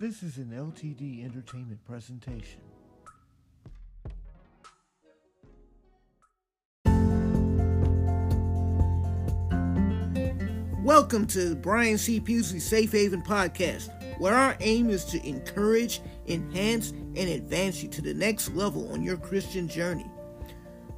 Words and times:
This 0.00 0.22
is 0.22 0.36
an 0.36 0.52
LTD 0.54 1.24
Entertainment 1.24 1.84
presentation. 1.84 2.60
Welcome 10.84 11.26
to 11.26 11.56
Brian 11.56 11.98
C. 11.98 12.20
Pughsley 12.20 12.60
Safe 12.60 12.92
Haven 12.92 13.22
Podcast, 13.22 13.90
where 14.20 14.34
our 14.34 14.56
aim 14.60 14.88
is 14.88 15.04
to 15.06 15.28
encourage, 15.28 16.00
enhance, 16.28 16.90
and 16.90 17.18
advance 17.18 17.82
you 17.82 17.88
to 17.88 18.00
the 18.00 18.14
next 18.14 18.54
level 18.54 18.92
on 18.92 19.02
your 19.02 19.16
Christian 19.16 19.66
journey. 19.66 20.06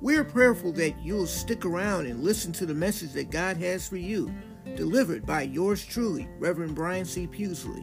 We're 0.03 0.25
prayerful 0.25 0.73
that 0.73 1.03
you'll 1.03 1.27
stick 1.27 1.65
around 1.65 2.05
and 2.05 2.23
listen 2.23 2.53
to 2.53 2.67
the 2.67 2.75
message 2.75 3.13
that 3.13 3.31
God 3.31 3.57
has 3.57 3.89
for 3.89 3.97
you, 3.97 4.31
delivered 4.77 5.25
by 5.25 5.41
yours 5.41 5.83
truly, 5.83 6.29
Reverend 6.39 6.75
Brian 6.75 7.07
C. 7.07 7.27
Pughsley. 7.27 7.83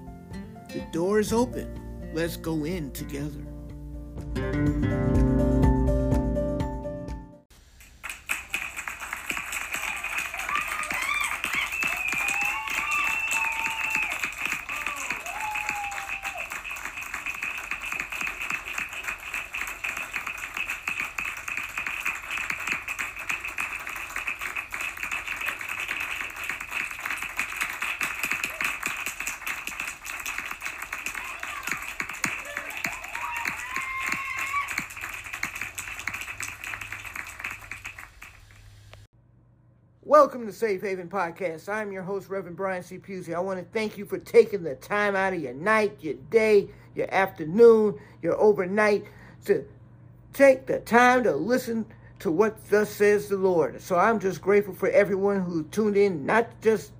The 0.70 0.86
door 0.92 1.20
is 1.20 1.32
open. 1.32 2.12
Let's 2.14 2.38
go 2.38 2.66
in 2.66 2.92
together. 2.92 3.44
Welcome 40.20 40.48
to 40.48 40.52
Safe 40.52 40.82
Haven 40.82 41.10
Podcast. 41.10 41.70
I'm 41.70 41.92
your 41.92 42.02
host, 42.02 42.28
Reverend 42.28 42.58
Brian 42.58 42.82
C. 42.82 42.98
Pughsley. 42.98 43.36
I 43.36 43.40
want 43.40 43.60
to 43.60 43.66
thank 43.66 44.00
you 44.00 44.06
for 44.06 44.18
taking 44.18 44.64
the 44.64 44.74
time 44.74 45.16
out 45.16 45.34
of 45.34 45.40
your 45.40 45.54
night, 45.54 45.96
your 46.02 46.16
day, 46.32 46.70
your 46.96 47.08
afternoon, 47.14 48.00
your 48.24 48.36
overnight 48.42 49.06
to 49.46 49.64
take 50.34 50.66
the 50.66 50.80
time 50.80 51.24
to 51.26 51.36
listen 51.36 51.86
to 52.18 52.32
what 52.32 52.68
thus 52.72 52.90
says 52.90 53.30
the 53.30 53.38
Lord. 53.38 53.80
So 53.80 53.96
I'm 53.96 54.20
just 54.20 54.42
grateful 54.42 54.74
for 54.74 54.90
everyone 54.90 55.42
who 55.42 55.66
tuned 55.66 55.96
in, 55.96 56.26
not 56.26 56.48
just 56.62 56.94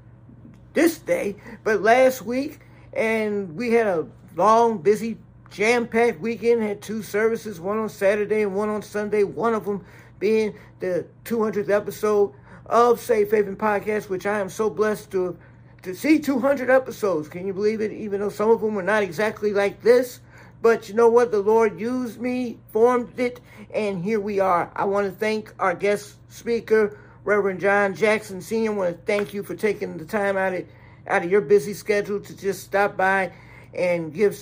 this 0.76 1.00
day, 1.00 1.38
but 1.64 1.82
last 1.82 2.22
week. 2.22 2.60
And 2.94 3.56
we 3.56 3.72
had 3.72 3.88
a 3.88 4.08
long, 4.36 4.78
busy, 4.78 5.18
jam 5.50 5.88
packed 5.88 6.20
weekend, 6.20 6.62
had 6.62 6.84
two 6.84 7.02
services, 7.02 7.60
one 7.60 7.80
on 7.80 7.90
Saturday 7.90 8.44
and 8.44 8.54
one 8.54 8.70
on 8.70 8.84
Sunday, 8.84 9.24
one 9.24 9.56
of 9.56 9.66
them 9.66 9.84
being 10.20 10.54
the 10.82 11.08
200th 11.26 11.72
episode 11.72 12.32
of 12.68 13.00
Safe 13.00 13.32
Haven 13.32 13.56
Podcast, 13.56 14.10
which 14.10 14.26
I 14.26 14.40
am 14.40 14.50
so 14.50 14.70
blessed 14.70 15.12
to 15.12 15.38
to 15.84 15.96
see 15.96 16.20
200 16.20 16.70
episodes. 16.70 17.30
Can 17.30 17.48
you 17.48 17.54
believe 17.54 17.82
it? 17.82 17.92
Even 17.92 18.20
though 18.20 18.30
some 18.30 18.50
of 18.50 18.62
them 18.62 18.76
were 18.76 18.84
not 18.84 19.04
exactly 19.04 19.54
like 19.54 19.82
this, 19.82 20.20
but 20.62 20.90
you 20.90 20.96
know 20.96 21.08
what? 21.08 21.32
The 21.32 21.40
Lord 21.40 21.80
used 21.80 22.20
me, 22.20 22.58
formed 22.74 23.20
it, 23.20 23.40
and 23.74 24.04
here 24.04 24.20
we 24.20 24.40
are. 24.40 24.72
I 24.76 24.86
want 24.86 25.06
to 25.06 25.18
thank 25.18 25.54
our 25.60 25.76
guest 25.76 26.16
speaker, 26.30 26.98
Reverend 27.24 27.60
John 27.60 27.94
Jackson 27.94 28.42
Sr. 28.42 28.72
I 28.72 28.76
want 28.76 28.96
to 28.98 29.02
thank 29.04 29.34
you 29.34 29.44
for 29.44 29.56
taking 29.56 29.98
the 29.98 30.06
time 30.06 30.36
out 30.36 30.54
of 30.54 30.66
out 31.08 31.24
of 31.24 31.32
your 31.32 31.42
busy 31.42 31.74
schedule 31.74 32.20
to 32.20 32.36
just 32.36 32.64
stop 32.64 32.98
by 32.98 33.32
and 33.74 34.14
give 34.14 34.38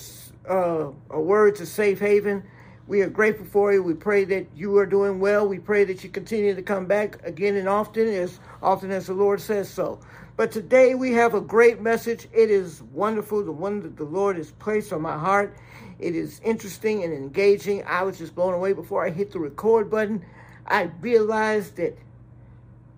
uh, 0.50 0.90
a 1.12 1.20
word 1.20 1.58
to 1.58 1.66
Safe 1.66 2.00
Haven. 2.00 2.44
We 2.88 3.02
are 3.02 3.10
grateful 3.10 3.48
for 3.48 3.74
you. 3.74 3.82
We 3.82 3.96
pray 3.96 4.26
that 4.26 4.46
you 4.56 4.78
are 4.78 4.86
doing 4.86 5.20
well. 5.20 5.48
We 5.48 5.58
pray 5.58 5.86
that 5.86 6.04
you 6.04 6.10
continue 6.10 6.54
to 6.54 6.62
come 6.62 6.86
back 6.86 7.20
again 7.26 7.56
and 7.56 7.68
often, 7.68 8.08
as 8.08 8.40
often 8.62 8.92
as 8.92 9.08
the 9.08 9.14
Lord 9.14 9.42
says 9.42 9.68
so. 9.68 10.00
But 10.38 10.52
today 10.52 10.94
we 10.94 11.14
have 11.14 11.34
a 11.34 11.42
great 11.42 11.82
message. 11.82 12.28
It 12.32 12.52
is 12.52 12.84
wonderful, 12.94 13.44
the 13.44 13.52
one 13.52 13.82
that 13.82 13.98
the 13.98 14.04
Lord 14.04 14.38
has 14.38 14.52
placed 14.52 14.94
on 14.94 15.02
my 15.02 15.18
heart. 15.18 15.58
It 15.98 16.16
is 16.16 16.40
interesting 16.44 17.04
and 17.04 17.12
engaging. 17.12 17.84
I 17.88 18.04
was 18.04 18.20
just 18.20 18.36
blown 18.36 18.54
away 18.54 18.74
before 18.74 19.04
I 19.04 19.10
hit 19.10 19.32
the 19.32 19.40
record 19.40 19.90
button. 19.90 20.24
I 20.68 20.92
realized 21.02 21.78
that, 21.78 21.98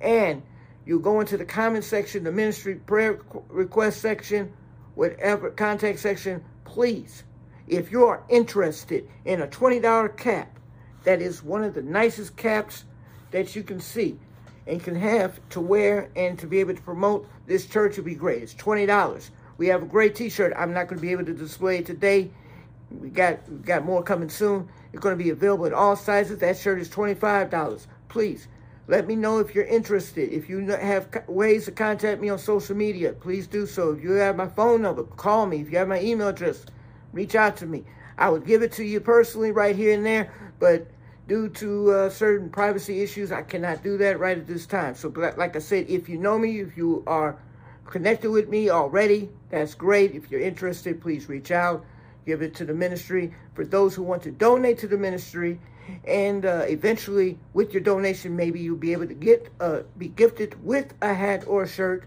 and 0.00 0.42
you 0.86 1.00
go 1.00 1.20
into 1.20 1.36
the 1.36 1.44
comment 1.44 1.84
section, 1.84 2.24
the 2.24 2.32
ministry 2.32 2.76
prayer 2.76 3.20
request 3.48 4.00
section, 4.00 4.52
whatever 4.94 5.50
contact 5.50 5.98
section, 5.98 6.42
please, 6.64 7.24
if 7.66 7.90
you 7.90 8.06
are 8.06 8.22
interested 8.28 9.08
in 9.24 9.42
a 9.42 9.46
$20 9.48 10.16
cap, 10.16 10.58
that 11.02 11.20
is 11.20 11.42
one 11.42 11.64
of 11.64 11.74
the 11.74 11.82
nicest 11.82 12.36
caps 12.36 12.84
that 13.32 13.56
you 13.56 13.62
can 13.62 13.80
see 13.80 14.18
and 14.66 14.82
can 14.82 14.94
have 14.94 15.40
to 15.50 15.60
wear 15.60 16.10
and 16.16 16.38
to 16.38 16.46
be 16.46 16.60
able 16.60 16.74
to 16.74 16.82
promote 16.82 17.28
this 17.46 17.66
church 17.66 17.96
would 17.96 18.06
be 18.06 18.14
great. 18.14 18.42
It's 18.42 18.54
$20. 18.54 19.30
We 19.58 19.68
have 19.68 19.82
a 19.82 19.86
great 19.86 20.14
t-shirt. 20.14 20.52
I'm 20.56 20.72
not 20.72 20.88
going 20.88 20.98
to 20.98 21.02
be 21.02 21.12
able 21.12 21.24
to 21.24 21.34
display 21.34 21.78
it 21.78 21.86
today. 21.86 22.30
We 22.90 23.08
got 23.08 23.48
we 23.48 23.58
got 23.58 23.84
more 23.84 24.02
coming 24.02 24.28
soon. 24.28 24.68
It's 24.92 25.00
going 25.00 25.16
to 25.16 25.22
be 25.22 25.30
available 25.30 25.64
in 25.66 25.74
all 25.74 25.96
sizes. 25.96 26.38
That 26.38 26.56
shirt 26.56 26.78
is 26.80 26.88
$25. 26.88 27.86
Please 28.08 28.46
let 28.88 29.06
me 29.06 29.16
know 29.16 29.38
if 29.38 29.54
you're 29.54 29.64
interested. 29.64 30.32
If 30.32 30.48
you 30.48 30.64
have 30.68 31.08
ways 31.26 31.64
to 31.64 31.72
contact 31.72 32.20
me 32.20 32.28
on 32.28 32.38
social 32.38 32.76
media, 32.76 33.12
please 33.12 33.46
do 33.46 33.66
so. 33.66 33.90
If 33.90 34.02
you 34.02 34.12
have 34.12 34.36
my 34.36 34.48
phone 34.48 34.82
number, 34.82 35.02
call 35.02 35.46
me. 35.46 35.60
If 35.60 35.70
you 35.70 35.78
have 35.78 35.88
my 35.88 36.00
email 36.00 36.28
address, 36.28 36.64
reach 37.12 37.34
out 37.34 37.56
to 37.58 37.66
me. 37.66 37.84
I 38.16 38.30
would 38.30 38.46
give 38.46 38.62
it 38.62 38.72
to 38.72 38.84
you 38.84 39.00
personally 39.00 39.50
right 39.50 39.74
here 39.74 39.92
and 39.92 40.06
there, 40.06 40.32
but 40.58 40.86
due 41.26 41.48
to 41.48 41.90
uh, 41.90 42.10
certain 42.10 42.48
privacy 42.48 43.02
issues, 43.02 43.32
I 43.32 43.42
cannot 43.42 43.82
do 43.82 43.98
that 43.98 44.20
right 44.20 44.38
at 44.38 44.46
this 44.46 44.66
time. 44.66 44.94
So, 44.94 45.08
like 45.36 45.56
I 45.56 45.58
said, 45.58 45.86
if 45.88 46.08
you 46.08 46.16
know 46.16 46.38
me, 46.38 46.60
if 46.60 46.76
you 46.76 47.02
are 47.06 47.36
connected 47.84 48.30
with 48.30 48.48
me 48.48 48.70
already, 48.70 49.28
that's 49.50 49.74
great. 49.74 50.14
If 50.14 50.30
you're 50.30 50.40
interested, 50.40 51.00
please 51.00 51.28
reach 51.28 51.50
out. 51.50 51.84
Give 52.24 52.42
it 52.42 52.54
to 52.56 52.64
the 52.64 52.74
ministry. 52.74 53.34
For 53.54 53.64
those 53.64 53.94
who 53.94 54.02
want 54.02 54.22
to 54.22 54.30
donate 54.30 54.78
to 54.78 54.88
the 54.88 54.96
ministry, 54.96 55.60
and 56.04 56.44
uh, 56.44 56.64
eventually 56.68 57.38
with 57.52 57.72
your 57.72 57.82
donation 57.82 58.36
maybe 58.36 58.60
you'll 58.60 58.76
be 58.76 58.92
able 58.92 59.06
to 59.06 59.14
get 59.14 59.48
uh, 59.60 59.80
be 59.98 60.08
gifted 60.08 60.62
with 60.64 60.94
a 61.02 61.12
hat 61.12 61.44
or 61.46 61.62
a 61.62 61.68
shirt 61.68 62.04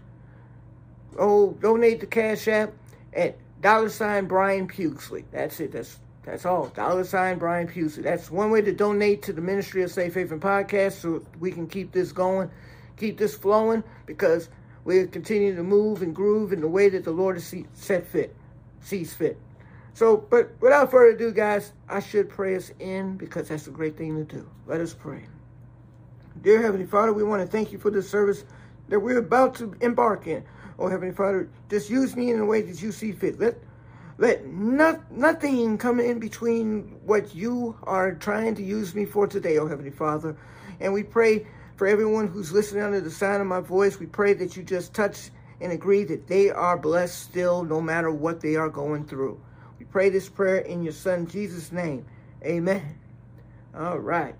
oh 1.18 1.52
donate 1.60 2.00
the 2.00 2.06
cash 2.06 2.48
app 2.48 2.72
at 3.12 3.36
dollar 3.60 3.88
sign 3.88 4.26
brian 4.26 4.66
Pughsley. 4.68 5.24
that's 5.32 5.60
it 5.60 5.72
that's 5.72 5.98
that's 6.24 6.46
all 6.46 6.68
dollar 6.68 7.04
sign 7.04 7.38
brian 7.38 7.68
Pughsley. 7.68 8.02
that's 8.02 8.30
one 8.30 8.50
way 8.50 8.60
to 8.62 8.72
donate 8.72 9.22
to 9.22 9.32
the 9.32 9.40
ministry 9.40 9.82
of 9.82 9.90
safe 9.90 10.14
haven 10.14 10.40
podcast 10.40 10.92
so 10.92 11.24
we 11.38 11.50
can 11.50 11.66
keep 11.66 11.92
this 11.92 12.12
going 12.12 12.50
keep 12.96 13.18
this 13.18 13.34
flowing 13.34 13.82
because 14.06 14.48
we 14.84 15.06
continue 15.06 15.54
to 15.54 15.62
move 15.62 16.02
and 16.02 16.14
groove 16.14 16.52
in 16.52 16.60
the 16.60 16.68
way 16.68 16.88
that 16.88 17.04
the 17.04 17.10
lord 17.10 17.36
has 17.36 17.54
set 17.74 18.06
fit 18.06 18.34
sees 18.80 19.12
fit 19.12 19.38
so, 19.94 20.16
but 20.16 20.52
without 20.60 20.90
further 20.90 21.16
ado, 21.16 21.32
guys, 21.32 21.72
I 21.88 22.00
should 22.00 22.28
pray 22.28 22.56
us 22.56 22.72
in 22.78 23.16
because 23.16 23.48
that's 23.48 23.66
a 23.66 23.70
great 23.70 23.96
thing 23.96 24.16
to 24.16 24.24
do. 24.24 24.48
Let 24.66 24.80
us 24.80 24.94
pray. 24.94 25.26
Dear 26.42 26.62
Heavenly 26.62 26.86
Father, 26.86 27.12
we 27.12 27.22
want 27.22 27.42
to 27.42 27.48
thank 27.48 27.72
you 27.72 27.78
for 27.78 27.90
this 27.90 28.08
service 28.08 28.44
that 28.88 29.00
we're 29.00 29.18
about 29.18 29.54
to 29.56 29.74
embark 29.80 30.26
in. 30.26 30.44
Oh, 30.78 30.88
Heavenly 30.88 31.14
Father, 31.14 31.50
just 31.68 31.90
use 31.90 32.16
me 32.16 32.30
in 32.30 32.38
the 32.38 32.44
way 32.44 32.62
that 32.62 32.80
you 32.80 32.92
see 32.92 33.12
fit. 33.12 33.38
Let 33.38 33.56
let 34.20 34.46
not, 34.46 35.10
nothing 35.10 35.78
come 35.78 35.98
in 35.98 36.18
between 36.18 37.00
what 37.06 37.34
you 37.34 37.74
are 37.84 38.12
trying 38.12 38.54
to 38.56 38.62
use 38.62 38.94
me 38.94 39.06
for 39.06 39.26
today, 39.26 39.56
oh 39.56 39.66
Heavenly 39.66 39.90
Father. 39.90 40.36
And 40.78 40.92
we 40.92 41.02
pray 41.02 41.46
for 41.76 41.86
everyone 41.86 42.28
who's 42.28 42.52
listening 42.52 42.82
under 42.82 43.00
the 43.00 43.10
sound 43.10 43.40
of 43.40 43.46
my 43.46 43.60
voice. 43.60 43.98
We 43.98 44.04
pray 44.04 44.34
that 44.34 44.58
you 44.58 44.62
just 44.62 44.92
touch 44.92 45.30
and 45.62 45.72
agree 45.72 46.04
that 46.04 46.26
they 46.26 46.50
are 46.50 46.76
blessed 46.76 47.18
still, 47.18 47.64
no 47.64 47.80
matter 47.80 48.10
what 48.10 48.42
they 48.42 48.56
are 48.56 48.68
going 48.68 49.06
through. 49.06 49.40
Pray 49.90 50.08
this 50.08 50.28
prayer 50.28 50.58
in 50.58 50.84
your 50.84 50.92
son 50.92 51.26
Jesus' 51.26 51.72
name. 51.72 52.06
Amen. 52.44 52.96
All 53.74 53.98
right. 53.98 54.36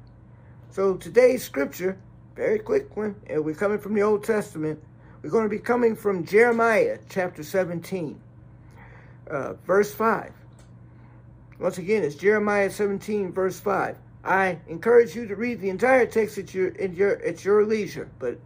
So 0.71 0.95
today's 0.95 1.43
scripture, 1.43 1.99
very 2.37 2.61
quick 2.61 2.97
one, 2.97 3.17
and 3.27 3.45
we're 3.45 3.57
coming 3.57 3.79
from 3.79 3.95
the 3.95 4.03
Old 4.03 4.23
Testament. 4.23 4.81
We're 5.23 5.31
going 5.31 5.45
to 5.45 5.51
be 5.51 5.59
coming 5.59 5.97
from 5.97 6.25
Jeremiah 6.25 6.99
chapter 7.09 7.43
17, 7.43 8.21
uh, 9.29 9.55
verse 9.67 9.93
5. 9.93 10.33
Once 11.59 11.79
again, 11.79 12.05
it's 12.05 12.15
Jeremiah 12.15 12.71
17, 12.71 13.33
verse 13.33 13.59
5. 13.59 13.97
I 14.23 14.57
encourage 14.69 15.17
you 15.17 15.27
to 15.27 15.35
read 15.35 15.61
the 15.61 15.69
entire 15.69 16.07
text 16.07 16.39
at 16.39 16.55
your, 16.55 16.69
at 16.81 16.95
your, 16.95 17.21
at 17.23 17.45
your 17.45 17.67
leisure, 17.67 18.09
but 18.21 18.39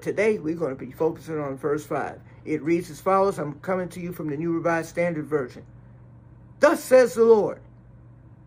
today 0.00 0.38
we're 0.38 0.54
going 0.54 0.76
to 0.76 0.84
be 0.84 0.92
focusing 0.92 1.40
on 1.40 1.56
verse 1.56 1.84
5. 1.84 2.20
It 2.44 2.62
reads 2.62 2.88
as 2.88 3.00
follows 3.00 3.38
I'm 3.38 3.58
coming 3.60 3.88
to 3.90 4.00
you 4.00 4.12
from 4.12 4.30
the 4.30 4.36
New 4.36 4.52
Revised 4.52 4.90
Standard 4.90 5.26
Version. 5.26 5.64
Thus 6.60 6.82
says 6.82 7.14
the 7.14 7.24
Lord 7.24 7.60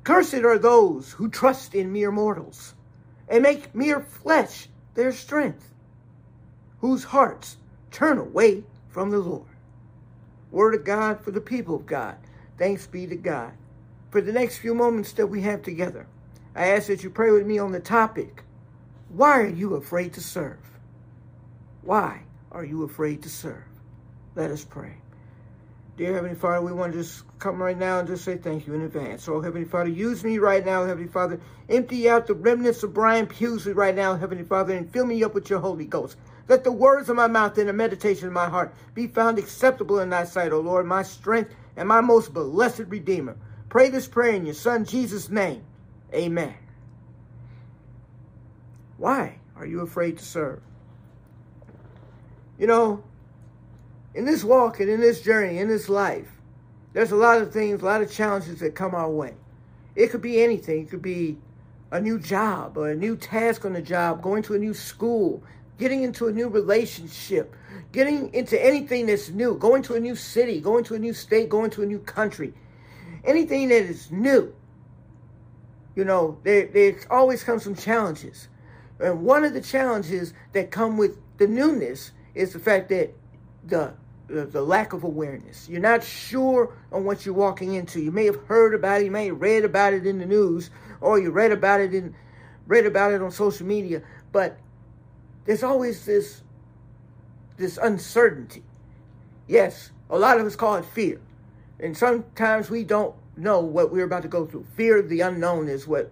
Cursed 0.03 0.35
are 0.35 0.57
those 0.57 1.11
who 1.11 1.29
trust 1.29 1.75
in 1.75 1.91
mere 1.91 2.11
mortals 2.11 2.73
and 3.27 3.43
make 3.43 3.75
mere 3.75 3.99
flesh 3.99 4.67
their 4.95 5.11
strength, 5.11 5.73
whose 6.81 7.03
hearts 7.03 7.57
turn 7.91 8.17
away 8.17 8.63
from 8.87 9.11
the 9.11 9.19
Lord. 9.19 9.45
Word 10.51 10.73
of 10.73 10.83
God 10.83 11.21
for 11.21 11.31
the 11.31 11.41
people 11.41 11.75
of 11.75 11.85
God. 11.85 12.17
Thanks 12.57 12.87
be 12.87 13.05
to 13.07 13.15
God. 13.15 13.53
For 14.09 14.21
the 14.21 14.33
next 14.33 14.57
few 14.57 14.73
moments 14.73 15.13
that 15.13 15.27
we 15.27 15.41
have 15.41 15.61
together, 15.61 16.07
I 16.55 16.69
ask 16.69 16.87
that 16.87 17.03
you 17.03 17.11
pray 17.11 17.29
with 17.31 17.45
me 17.45 17.59
on 17.59 17.71
the 17.71 17.79
topic 17.79 18.43
Why 19.09 19.39
are 19.39 19.47
you 19.47 19.75
afraid 19.75 20.13
to 20.13 20.21
serve? 20.21 20.57
Why 21.83 22.23
are 22.51 22.65
you 22.65 22.83
afraid 22.83 23.21
to 23.23 23.29
serve? 23.29 23.63
Let 24.35 24.49
us 24.49 24.63
pray. 24.63 24.95
Dear 25.99 26.13
Heavenly 26.13 26.37
Father, 26.37 26.65
we 26.65 26.71
want 26.71 26.93
to 26.93 26.99
just 26.99 27.25
come 27.39 27.61
right 27.61 27.77
now 27.77 27.99
and 27.99 28.07
just 28.07 28.23
say 28.23 28.37
thank 28.37 28.65
you 28.65 28.73
in 28.73 28.83
advance. 28.83 29.21
So, 29.21 29.41
Heavenly 29.41 29.67
Father, 29.67 29.89
use 29.89 30.23
me 30.23 30.37
right 30.37 30.65
now, 30.65 30.85
Heavenly 30.85 31.09
Father. 31.09 31.41
Empty 31.67 32.09
out 32.09 32.25
the 32.25 32.35
remnants 32.35 32.83
of 32.83 32.93
Brian 32.93 33.27
Pughsley 33.27 33.75
right 33.75 33.93
now, 33.93 34.15
Heavenly 34.15 34.45
Father, 34.45 34.73
and 34.73 34.89
fill 34.89 35.05
me 35.05 35.25
up 35.25 35.33
with 35.33 35.49
your 35.49 35.59
Holy 35.59 35.83
Ghost. 35.83 36.15
Let 36.47 36.63
the 36.63 36.71
words 36.71 37.09
of 37.09 37.17
my 37.17 37.27
mouth 37.27 37.57
and 37.57 37.67
the 37.67 37.73
meditation 37.73 38.27
of 38.27 38.33
my 38.33 38.47
heart 38.47 38.73
be 38.93 39.07
found 39.07 39.37
acceptable 39.37 39.99
in 39.99 40.09
thy 40.09 40.23
sight, 40.23 40.53
O 40.53 40.61
Lord, 40.61 40.85
my 40.85 41.03
strength 41.03 41.53
and 41.75 41.85
my 41.85 41.99
most 41.99 42.33
blessed 42.33 42.85
Redeemer. 42.87 43.35
Pray 43.67 43.89
this 43.89 44.07
prayer 44.07 44.35
in 44.35 44.45
your 44.45 44.55
Son 44.55 44.85
Jesus' 44.85 45.27
name. 45.27 45.65
Amen. 46.13 46.55
Why 48.95 49.39
are 49.57 49.65
you 49.65 49.81
afraid 49.81 50.17
to 50.19 50.23
serve? 50.23 50.61
You 52.57 52.67
know, 52.67 53.03
in 54.13 54.25
this 54.25 54.43
walk 54.43 54.79
and 54.79 54.89
in 54.89 54.99
this 54.99 55.21
journey, 55.21 55.59
in 55.59 55.67
this 55.67 55.89
life, 55.89 56.27
there's 56.93 57.11
a 57.11 57.15
lot 57.15 57.41
of 57.41 57.53
things, 57.53 57.81
a 57.81 57.85
lot 57.85 58.01
of 58.01 58.11
challenges 58.11 58.59
that 58.59 58.75
come 58.75 58.95
our 58.95 59.09
way. 59.09 59.35
It 59.95 60.09
could 60.09 60.21
be 60.21 60.41
anything. 60.41 60.83
It 60.83 60.89
could 60.89 61.01
be 61.01 61.37
a 61.91 61.99
new 61.99 62.19
job 62.19 62.77
or 62.77 62.89
a 62.89 62.95
new 62.95 63.15
task 63.15 63.65
on 63.65 63.73
the 63.73 63.81
job, 63.81 64.21
going 64.21 64.43
to 64.43 64.55
a 64.55 64.59
new 64.59 64.73
school, 64.73 65.43
getting 65.77 66.03
into 66.03 66.27
a 66.27 66.31
new 66.31 66.47
relationship, 66.47 67.55
getting 67.91 68.33
into 68.33 68.63
anything 68.63 69.05
that's 69.05 69.29
new, 69.29 69.55
going 69.55 69.81
to 69.83 69.95
a 69.95 69.99
new 69.99 70.15
city, 70.15 70.59
going 70.59 70.83
to 70.85 70.95
a 70.95 70.99
new 70.99 71.13
state, 71.13 71.49
going 71.49 71.69
to 71.71 71.83
a 71.83 71.85
new 71.85 71.99
country. 71.99 72.53
Anything 73.23 73.69
that 73.69 73.83
is 73.83 74.11
new. 74.11 74.53
You 75.95 76.05
know, 76.05 76.37
there, 76.43 76.67
there 76.67 76.95
always 77.09 77.43
comes 77.43 77.63
some 77.63 77.75
challenges. 77.75 78.47
And 78.99 79.23
one 79.23 79.43
of 79.43 79.53
the 79.53 79.61
challenges 79.61 80.33
that 80.53 80.71
come 80.71 80.97
with 80.97 81.17
the 81.37 81.47
newness 81.47 82.11
is 82.35 82.53
the 82.53 82.59
fact 82.59 82.89
that 82.89 83.13
the, 83.65 83.93
the, 84.27 84.45
the 84.45 84.61
lack 84.61 84.93
of 84.93 85.03
awareness. 85.03 85.67
You're 85.69 85.81
not 85.81 86.03
sure 86.03 86.75
on 86.91 87.03
what 87.05 87.25
you're 87.25 87.35
walking 87.35 87.73
into. 87.73 88.01
You 88.01 88.11
may 88.11 88.25
have 88.25 88.43
heard 88.45 88.73
about 88.73 89.01
it, 89.01 89.05
you 89.05 89.11
may 89.11 89.27
have 89.27 89.41
read 89.41 89.65
about 89.65 89.93
it 89.93 90.05
in 90.05 90.19
the 90.19 90.25
news, 90.25 90.69
or 91.01 91.19
you 91.19 91.31
read 91.31 91.51
about 91.51 91.81
it 91.81 91.93
in 91.93 92.15
read 92.69 92.85
about 92.85 93.11
it 93.11 93.21
on 93.21 93.31
social 93.31 93.65
media, 93.65 94.01
but 94.31 94.57
there's 95.45 95.63
always 95.63 96.05
this 96.05 96.43
this 97.57 97.77
uncertainty. 97.77 98.63
Yes, 99.47 99.91
a 100.09 100.17
lot 100.17 100.39
of 100.39 100.45
us 100.45 100.55
call 100.55 100.75
it 100.75 100.85
fear. 100.85 101.19
And 101.79 101.97
sometimes 101.97 102.69
we 102.69 102.83
don't 102.83 103.15
know 103.35 103.59
what 103.59 103.91
we're 103.91 104.05
about 104.05 104.21
to 104.21 104.27
go 104.27 104.45
through. 104.45 104.65
Fear 104.75 104.99
of 104.99 105.09
the 105.09 105.21
unknown 105.21 105.67
is 105.67 105.87
what 105.87 106.11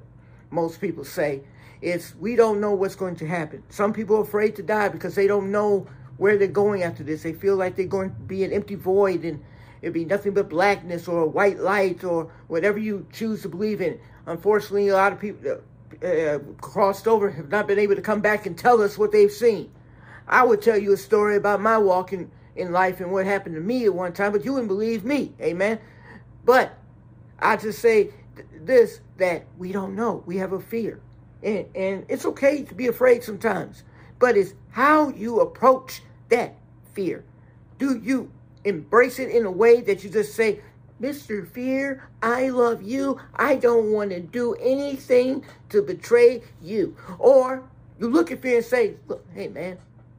most 0.49 0.81
people 0.81 1.05
say. 1.05 1.41
It's 1.81 2.15
we 2.15 2.35
don't 2.35 2.59
know 2.59 2.71
what's 2.71 2.95
going 2.95 3.15
to 3.17 3.27
happen. 3.27 3.63
Some 3.69 3.93
people 3.93 4.17
are 4.17 4.21
afraid 4.21 4.55
to 4.55 4.63
die 4.63 4.89
because 4.89 5.13
they 5.15 5.27
don't 5.27 5.51
know 5.51 5.87
where 6.17 6.37
they're 6.37 6.47
going 6.47 6.83
after 6.83 7.03
this. 7.03 7.23
They 7.23 7.33
feel 7.33 7.55
like 7.55 7.75
they're 7.75 7.85
going 7.85 8.09
to 8.09 8.21
be 8.21 8.43
an 8.43 8.51
empty 8.51 8.75
void 8.75 9.23
and 9.23 9.43
it'd 9.81 9.93
be 9.93 10.05
nothing 10.05 10.33
but 10.33 10.49
blackness 10.49 11.07
or 11.07 11.25
white 11.27 11.59
light 11.59 12.03
or 12.03 12.31
whatever 12.47 12.77
you 12.77 13.07
choose 13.11 13.41
to 13.43 13.49
believe 13.49 13.81
in. 13.81 13.99
Unfortunately, 14.25 14.89
a 14.89 14.95
lot 14.95 15.13
of 15.13 15.19
people 15.19 15.59
uh, 16.03 16.05
uh, 16.05 16.39
crossed 16.59 17.07
over 17.07 17.29
have 17.29 17.49
not 17.49 17.67
been 17.67 17.79
able 17.79 17.95
to 17.95 18.01
come 18.01 18.19
back 18.19 18.45
and 18.45 18.57
tell 18.57 18.81
us 18.81 18.97
what 18.97 19.11
they've 19.11 19.31
seen. 19.31 19.71
I 20.27 20.43
would 20.43 20.61
tell 20.61 20.77
you 20.77 20.93
a 20.93 20.97
story 20.97 21.37
about 21.37 21.61
my 21.61 21.77
walk 21.77 22.11
in, 22.11 22.29
in 22.55 22.71
life 22.71 22.99
and 22.99 23.11
what 23.11 23.25
happened 23.25 23.55
to 23.55 23.61
me 23.61 23.85
at 23.85 23.93
one 23.93 24.13
time, 24.13 24.33
but 24.33 24.43
you 24.43 24.53
wouldn't 24.53 24.67
believe 24.67 25.05
me. 25.05 25.33
Amen. 25.39 25.79
But 26.43 26.77
I 27.39 27.55
just 27.55 27.79
say 27.79 28.11
th- 28.35 28.47
this 28.61 28.99
that 29.17 29.45
we 29.57 29.71
don't 29.71 29.95
know. 29.95 30.23
We 30.25 30.37
have 30.37 30.51
a 30.51 30.59
fear. 30.59 30.99
And, 31.43 31.65
and 31.75 32.05
it's 32.09 32.25
okay 32.25 32.63
to 32.63 32.73
be 32.73 32.87
afraid 32.87 33.23
sometimes, 33.23 33.83
but 34.19 34.35
it's 34.35 34.53
how 34.71 35.09
you 35.09 35.39
approach 35.39 36.01
that 36.29 36.55
fear? 36.93 37.23
Do 37.77 37.99
you 37.99 38.31
embrace 38.63 39.19
it 39.19 39.29
in 39.29 39.45
a 39.45 39.51
way 39.51 39.81
that 39.81 40.03
you 40.03 40.09
just 40.09 40.35
say, 40.35 40.61
Mr. 41.01 41.47
Fear, 41.47 42.09
I 42.23 42.49
love 42.49 42.81
you. 42.81 43.19
I 43.35 43.55
don't 43.55 43.91
want 43.91 44.09
to 44.11 44.19
do 44.19 44.55
anything 44.55 45.45
to 45.69 45.81
betray 45.81 46.41
you. 46.61 46.95
Or 47.19 47.63
you 47.99 48.09
look 48.09 48.31
at 48.31 48.41
fear 48.41 48.57
and 48.57 48.65
say, 48.65 48.95
Look, 49.07 49.25
hey 49.33 49.47
man, 49.47 49.77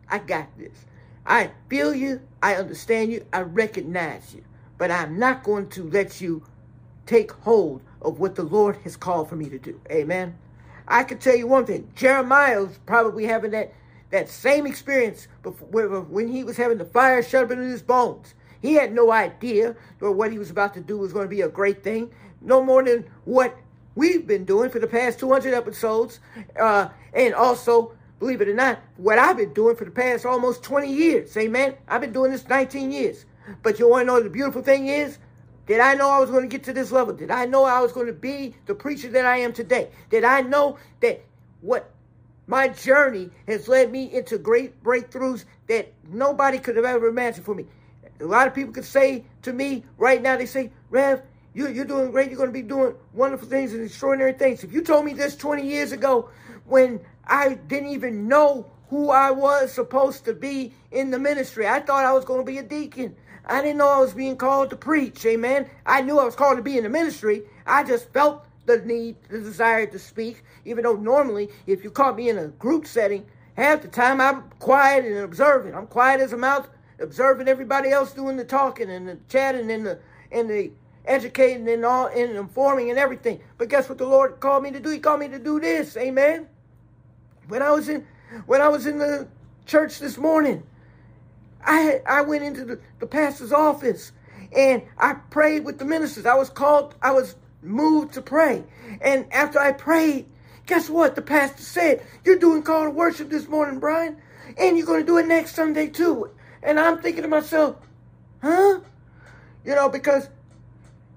I 0.08 0.18
got 0.18 0.56
this. 0.56 0.84
I 1.26 1.50
feel 1.68 1.94
you. 1.94 2.20
I 2.42 2.54
understand 2.54 3.12
you. 3.12 3.26
I 3.32 3.40
recognize 3.40 4.34
you. 4.34 4.44
But 4.78 4.90
I'm 4.90 5.18
not 5.18 5.42
going 5.42 5.68
to 5.70 5.82
let 5.90 6.20
you 6.20 6.44
take 7.06 7.32
hold 7.32 7.82
of 8.00 8.20
what 8.20 8.36
the 8.36 8.44
Lord 8.44 8.76
has 8.84 8.96
called 8.96 9.28
for 9.28 9.36
me 9.36 9.48
to 9.48 9.58
do. 9.58 9.80
Amen. 9.90 10.38
I 10.86 11.02
can 11.02 11.18
tell 11.18 11.36
you 11.36 11.46
one 11.46 11.66
thing. 11.66 11.90
Jeremiah 11.96 12.62
was 12.62 12.78
probably 12.86 13.24
having 13.24 13.50
that 13.50 13.74
that 14.10 14.28
same 14.28 14.66
experience 14.66 15.28
before, 15.42 16.00
when 16.02 16.28
he 16.28 16.44
was 16.44 16.56
having 16.56 16.78
the 16.78 16.84
fire 16.84 17.22
shut 17.22 17.44
up 17.44 17.50
in 17.50 17.58
his 17.58 17.82
bones. 17.82 18.34
He 18.60 18.74
had 18.74 18.92
no 18.92 19.12
idea 19.12 19.76
or 20.00 20.12
what 20.12 20.32
he 20.32 20.38
was 20.38 20.50
about 20.50 20.74
to 20.74 20.80
do 20.80 20.98
was 20.98 21.12
going 21.12 21.26
to 21.26 21.30
be 21.30 21.42
a 21.42 21.48
great 21.48 21.82
thing, 21.82 22.10
no 22.40 22.62
more 22.62 22.82
than 22.82 23.04
what 23.24 23.56
we've 23.94 24.26
been 24.26 24.44
doing 24.44 24.70
for 24.70 24.78
the 24.78 24.86
past 24.86 25.18
200 25.18 25.54
episodes. 25.54 26.20
Uh, 26.58 26.88
and 27.12 27.34
also, 27.34 27.92
believe 28.18 28.40
it 28.40 28.48
or 28.48 28.54
not, 28.54 28.80
what 28.96 29.18
I've 29.18 29.36
been 29.36 29.52
doing 29.52 29.76
for 29.76 29.84
the 29.84 29.90
past 29.90 30.26
almost 30.26 30.62
20 30.62 30.92
years. 30.92 31.36
Amen. 31.36 31.74
I've 31.86 32.00
been 32.00 32.12
doing 32.12 32.32
this 32.32 32.48
19 32.48 32.90
years. 32.90 33.26
But 33.62 33.78
you 33.78 33.88
want 33.88 34.02
to 34.02 34.06
know 34.06 34.22
the 34.22 34.30
beautiful 34.30 34.62
thing 34.62 34.88
is? 34.88 35.18
Did 35.66 35.80
I 35.80 35.94
know 35.94 36.08
I 36.08 36.18
was 36.18 36.30
going 36.30 36.42
to 36.42 36.48
get 36.48 36.64
to 36.64 36.72
this 36.72 36.90
level? 36.90 37.12
Did 37.12 37.30
I 37.30 37.44
know 37.44 37.64
I 37.64 37.80
was 37.80 37.92
going 37.92 38.06
to 38.06 38.12
be 38.12 38.54
the 38.66 38.74
preacher 38.74 39.08
that 39.10 39.26
I 39.26 39.38
am 39.38 39.52
today? 39.52 39.90
Did 40.08 40.24
I 40.24 40.40
know 40.40 40.78
that 41.00 41.22
what 41.60 41.90
my 42.48 42.66
journey 42.66 43.30
has 43.46 43.68
led 43.68 43.92
me 43.92 44.12
into 44.12 44.38
great 44.38 44.82
breakthroughs 44.82 45.44
that 45.68 45.92
nobody 46.10 46.58
could 46.58 46.76
have 46.76 46.84
ever 46.86 47.06
imagined 47.06 47.44
for 47.44 47.54
me. 47.54 47.66
A 48.20 48.24
lot 48.24 48.48
of 48.48 48.54
people 48.54 48.72
could 48.72 48.86
say 48.86 49.24
to 49.42 49.52
me 49.52 49.84
right 49.98 50.20
now, 50.20 50.36
they 50.36 50.46
say, 50.46 50.72
Rev, 50.90 51.22
you, 51.54 51.66
are 51.66 51.84
doing 51.84 52.10
great. 52.10 52.30
You're 52.30 52.38
going 52.38 52.48
to 52.48 52.52
be 52.52 52.62
doing 52.62 52.94
wonderful 53.12 53.46
things 53.46 53.74
and 53.74 53.84
extraordinary 53.84 54.32
things. 54.32 54.64
If 54.64 54.72
you 54.72 54.82
told 54.82 55.04
me 55.04 55.12
this 55.12 55.36
20 55.36 55.62
years 55.62 55.92
ago 55.92 56.30
when 56.64 57.00
I 57.26 57.54
didn't 57.54 57.90
even 57.90 58.26
know 58.26 58.70
who 58.88 59.10
I 59.10 59.30
was 59.30 59.70
supposed 59.70 60.24
to 60.24 60.32
be 60.32 60.72
in 60.90 61.10
the 61.10 61.18
ministry, 61.18 61.68
I 61.68 61.80
thought 61.80 62.06
I 62.06 62.14
was 62.14 62.24
going 62.24 62.40
to 62.40 62.50
be 62.50 62.58
a 62.58 62.62
deacon. 62.62 63.14
I 63.44 63.60
didn't 63.60 63.76
know 63.76 63.88
I 63.88 63.98
was 63.98 64.14
being 64.14 64.36
called 64.36 64.70
to 64.70 64.76
preach. 64.76 65.24
Amen. 65.26 65.68
I 65.84 66.00
knew 66.00 66.18
I 66.18 66.24
was 66.24 66.34
called 66.34 66.56
to 66.56 66.62
be 66.62 66.78
in 66.78 66.84
the 66.84 66.90
ministry. 66.90 67.42
I 67.66 67.84
just 67.84 68.10
felt 68.12 68.44
the 68.68 68.78
need, 68.86 69.16
the 69.28 69.40
desire 69.40 69.86
to 69.86 69.98
speak, 69.98 70.44
even 70.64 70.84
though 70.84 70.94
normally, 70.94 71.48
if 71.66 71.82
you 71.82 71.90
caught 71.90 72.16
me 72.16 72.28
in 72.28 72.38
a 72.38 72.48
group 72.48 72.86
setting, 72.86 73.26
half 73.56 73.82
the 73.82 73.88
time 73.88 74.20
I'm 74.20 74.42
quiet 74.60 75.04
and 75.04 75.18
observing. 75.18 75.74
I'm 75.74 75.88
quiet 75.88 76.20
as 76.20 76.32
a 76.32 76.36
mouse, 76.36 76.68
observing 77.00 77.48
everybody 77.48 77.90
else 77.90 78.12
doing 78.12 78.36
the 78.36 78.44
talking 78.44 78.90
and 78.90 79.08
the 79.08 79.18
chatting 79.28 79.70
and 79.70 79.84
the 79.84 79.98
and 80.30 80.48
the 80.48 80.70
educating 81.06 81.68
and 81.68 81.84
all 81.84 82.06
and 82.06 82.36
informing 82.36 82.90
and 82.90 82.98
everything. 82.98 83.40
But 83.56 83.68
guess 83.68 83.88
what 83.88 83.98
the 83.98 84.06
Lord 84.06 84.38
called 84.40 84.62
me 84.62 84.70
to 84.70 84.80
do? 84.80 84.90
He 84.90 84.98
called 84.98 85.20
me 85.20 85.28
to 85.28 85.38
do 85.38 85.58
this. 85.58 85.96
Amen. 85.96 86.46
When 87.48 87.62
I 87.62 87.70
was 87.72 87.88
in 87.88 88.06
when 88.46 88.60
I 88.60 88.68
was 88.68 88.86
in 88.86 88.98
the 88.98 89.26
church 89.66 89.98
this 89.98 90.18
morning, 90.18 90.62
I 91.64 92.02
I 92.06 92.20
went 92.22 92.44
into 92.44 92.64
the, 92.64 92.78
the 93.00 93.06
pastor's 93.06 93.52
office 93.52 94.12
and 94.56 94.82
I 94.98 95.14
prayed 95.14 95.64
with 95.64 95.78
the 95.78 95.84
ministers. 95.84 96.26
I 96.26 96.34
was 96.34 96.50
called, 96.50 96.94
I 97.02 97.12
was 97.12 97.36
moved 97.62 98.14
to 98.14 98.22
pray. 98.22 98.64
And 99.00 99.32
after 99.32 99.58
I 99.58 99.72
prayed, 99.72 100.26
guess 100.66 100.88
what? 100.88 101.14
The 101.14 101.22
pastor 101.22 101.62
said, 101.62 102.04
You're 102.24 102.38
doing 102.38 102.62
call 102.62 102.84
to 102.84 102.90
worship 102.90 103.30
this 103.30 103.48
morning, 103.48 103.80
Brian, 103.80 104.16
and 104.56 104.76
you're 104.76 104.86
going 104.86 105.00
to 105.00 105.06
do 105.06 105.18
it 105.18 105.26
next 105.26 105.54
Sunday 105.54 105.88
too. 105.88 106.30
And 106.62 106.78
I'm 106.78 106.98
thinking 106.98 107.22
to 107.22 107.28
myself, 107.28 107.76
Huh? 108.42 108.80
You 109.64 109.74
know, 109.74 109.88
because, 109.88 110.28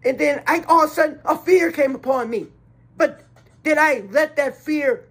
and 0.04 0.18
then 0.18 0.44
I 0.48 0.64
all 0.68 0.84
of 0.84 0.92
a 0.92 0.94
sudden 0.94 1.20
a 1.26 1.38
fear 1.38 1.72
came 1.72 1.96
upon 1.96 2.30
me. 2.30 2.48
But 2.98 3.24
did 3.64 3.78
I 3.78 4.04
let 4.10 4.36
that 4.38 4.58
fear 4.58 5.08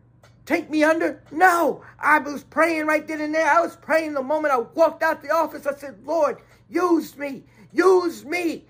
take 0.46 0.68
me 0.68 0.82
under? 0.82 1.22
No. 1.30 1.82
I 1.98 2.18
was 2.18 2.42
praying 2.42 2.86
right 2.86 3.06
then 3.06 3.20
and 3.20 3.34
there. 3.34 3.48
I 3.48 3.60
was 3.60 3.76
praying 3.76 4.14
the 4.14 4.22
moment 4.22 4.52
I 4.52 4.58
walked 4.58 5.02
out 5.02 5.22
the 5.22 5.30
office. 5.30 5.66
I 5.66 5.74
said, 5.74 5.96
Lord, 6.04 6.38
use 6.68 7.16
me. 7.16 7.44
Use 7.72 8.24
me. 8.24 8.64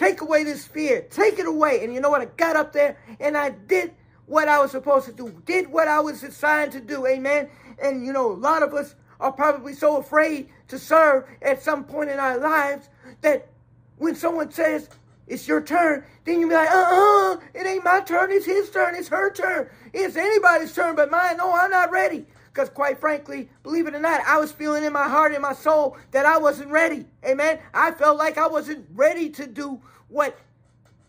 Take 0.00 0.22
away 0.22 0.44
this 0.44 0.64
fear. 0.64 1.02
Take 1.10 1.38
it 1.38 1.44
away. 1.44 1.84
And 1.84 1.92
you 1.92 2.00
know 2.00 2.08
what? 2.08 2.22
I 2.22 2.24
got 2.24 2.56
up 2.56 2.72
there 2.72 2.96
and 3.20 3.36
I 3.36 3.50
did 3.50 3.92
what 4.24 4.48
I 4.48 4.58
was 4.58 4.70
supposed 4.70 5.04
to 5.04 5.12
do. 5.12 5.42
Did 5.44 5.70
what 5.70 5.88
I 5.88 6.00
was 6.00 6.22
assigned 6.22 6.72
to 6.72 6.80
do. 6.80 7.06
Amen. 7.06 7.50
And 7.82 8.06
you 8.06 8.14
know, 8.14 8.32
a 8.32 8.32
lot 8.32 8.62
of 8.62 8.72
us 8.72 8.94
are 9.20 9.30
probably 9.30 9.74
so 9.74 9.98
afraid 9.98 10.48
to 10.68 10.78
serve 10.78 11.26
at 11.42 11.62
some 11.62 11.84
point 11.84 12.08
in 12.08 12.18
our 12.18 12.38
lives 12.38 12.88
that 13.20 13.50
when 13.98 14.14
someone 14.14 14.50
says, 14.50 14.88
it's 15.26 15.46
your 15.46 15.60
turn, 15.60 16.02
then 16.24 16.40
you 16.40 16.48
be 16.48 16.54
like, 16.54 16.70
uh-uh, 16.70 17.36
it 17.52 17.66
ain't 17.66 17.84
my 17.84 18.00
turn, 18.00 18.32
it's 18.32 18.46
his 18.46 18.70
turn, 18.70 18.94
it's 18.94 19.08
her 19.08 19.30
turn. 19.30 19.68
It's 19.92 20.16
anybody's 20.16 20.74
turn 20.74 20.96
but 20.96 21.10
mine. 21.10 21.36
No, 21.36 21.52
I'm 21.54 21.70
not 21.70 21.90
ready. 21.90 22.24
Because 22.52 22.68
quite 22.68 22.98
frankly, 22.98 23.48
believe 23.62 23.86
it 23.86 23.94
or 23.94 24.00
not, 24.00 24.22
I 24.26 24.38
was 24.38 24.50
feeling 24.50 24.84
in 24.84 24.92
my 24.92 25.08
heart 25.08 25.32
and 25.32 25.42
my 25.42 25.52
soul 25.52 25.96
that 26.10 26.26
I 26.26 26.38
wasn't 26.38 26.70
ready. 26.70 27.04
Amen. 27.24 27.60
I 27.72 27.92
felt 27.92 28.18
like 28.18 28.38
I 28.38 28.48
wasn't 28.48 28.86
ready 28.92 29.30
to 29.30 29.46
do 29.46 29.80
what 30.08 30.36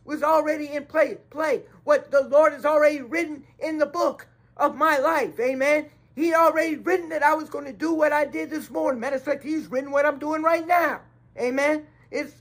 was 0.06 0.24
already 0.24 0.68
in 0.74 0.86
play, 0.86 1.18
play. 1.30 1.64
What 1.84 2.12
the 2.12 2.22
Lord 2.28 2.54
has 2.54 2.66
already 2.66 3.02
written 3.02 3.44
in 3.60 3.80
the 3.80 3.86
book 3.86 4.28
of 4.58 4.76
my 4.76 4.98
life. 4.98 5.40
Amen. 5.40 5.88
He 6.16 6.34
already 6.34 6.76
written 6.76 7.10
that 7.10 7.24
I 7.24 7.34
was 7.34 7.50
going 7.50 7.66
to 7.66 7.74
do 7.74 7.94
what 7.94 8.12
I 8.12 8.26
did 8.26 8.50
this 8.50 8.70
morning. 8.70 9.00
Matter 9.00 9.16
of 9.16 9.24
fact, 9.24 9.44
he's 9.44 9.68
written 9.68 9.92
what 9.92 10.06
I'm 10.06 10.20
doing 10.20 10.44
right 10.44 10.68
now. 10.68 11.02
Amen. 11.40 11.88
It's 12.12 12.34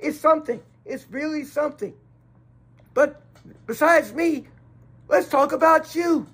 it's 0.00 0.18
something. 0.18 0.60
It's 0.84 1.06
really 1.10 1.44
something. 1.44 1.94
But 2.94 3.20
besides 3.66 4.12
me, 4.12 4.46
let's 5.08 5.28
talk 5.28 5.52
about 5.52 5.94
you. 5.94 6.26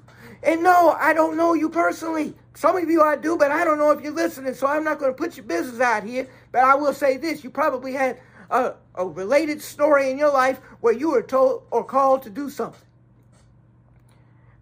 And 0.42 0.62
no, 0.62 0.96
I 0.98 1.12
don't 1.12 1.36
know 1.36 1.54
you 1.54 1.68
personally. 1.68 2.34
Some 2.54 2.76
of 2.76 2.88
you 2.88 3.02
I 3.02 3.16
do, 3.16 3.36
but 3.36 3.50
I 3.50 3.64
don't 3.64 3.78
know 3.78 3.90
if 3.90 4.02
you're 4.02 4.12
listening, 4.12 4.54
so 4.54 4.66
I'm 4.66 4.84
not 4.84 4.98
going 4.98 5.12
to 5.12 5.16
put 5.16 5.36
your 5.36 5.44
business 5.44 5.80
out 5.80 6.04
here. 6.04 6.28
But 6.52 6.62
I 6.64 6.74
will 6.74 6.94
say 6.94 7.16
this 7.16 7.44
you 7.44 7.50
probably 7.50 7.92
had 7.92 8.18
a, 8.50 8.74
a 8.94 9.06
related 9.06 9.60
story 9.62 10.10
in 10.10 10.18
your 10.18 10.32
life 10.32 10.58
where 10.80 10.94
you 10.94 11.10
were 11.10 11.22
told 11.22 11.64
or 11.70 11.84
called 11.84 12.22
to 12.22 12.30
do 12.30 12.50
something. 12.50 12.80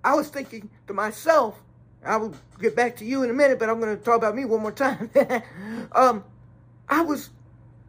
I 0.04 0.14
was 0.14 0.28
thinking 0.28 0.68
to 0.86 0.94
myself, 0.94 1.60
I 2.04 2.16
will 2.16 2.34
get 2.60 2.76
back 2.76 2.96
to 2.96 3.04
you 3.04 3.22
in 3.22 3.30
a 3.30 3.32
minute, 3.32 3.58
but 3.58 3.68
I'm 3.68 3.80
going 3.80 3.96
to 3.96 4.02
talk 4.02 4.16
about 4.16 4.34
me 4.34 4.44
one 4.44 4.62
more 4.62 4.72
time. 4.72 5.10
um, 5.92 6.24
I 6.88 7.02
was 7.02 7.30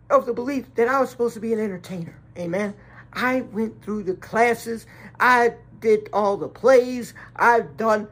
of 0.09 0.25
the 0.25 0.33
belief 0.33 0.73
that 0.75 0.87
I 0.87 0.99
was 0.99 1.09
supposed 1.09 1.35
to 1.35 1.39
be 1.39 1.53
an 1.53 1.59
entertainer. 1.59 2.15
Amen. 2.37 2.73
I 3.13 3.41
went 3.41 3.83
through 3.83 4.03
the 4.03 4.15
classes. 4.15 4.85
I 5.19 5.53
did 5.79 6.09
all 6.13 6.37
the 6.37 6.47
plays. 6.47 7.13
I've 7.35 7.77
done 7.77 8.07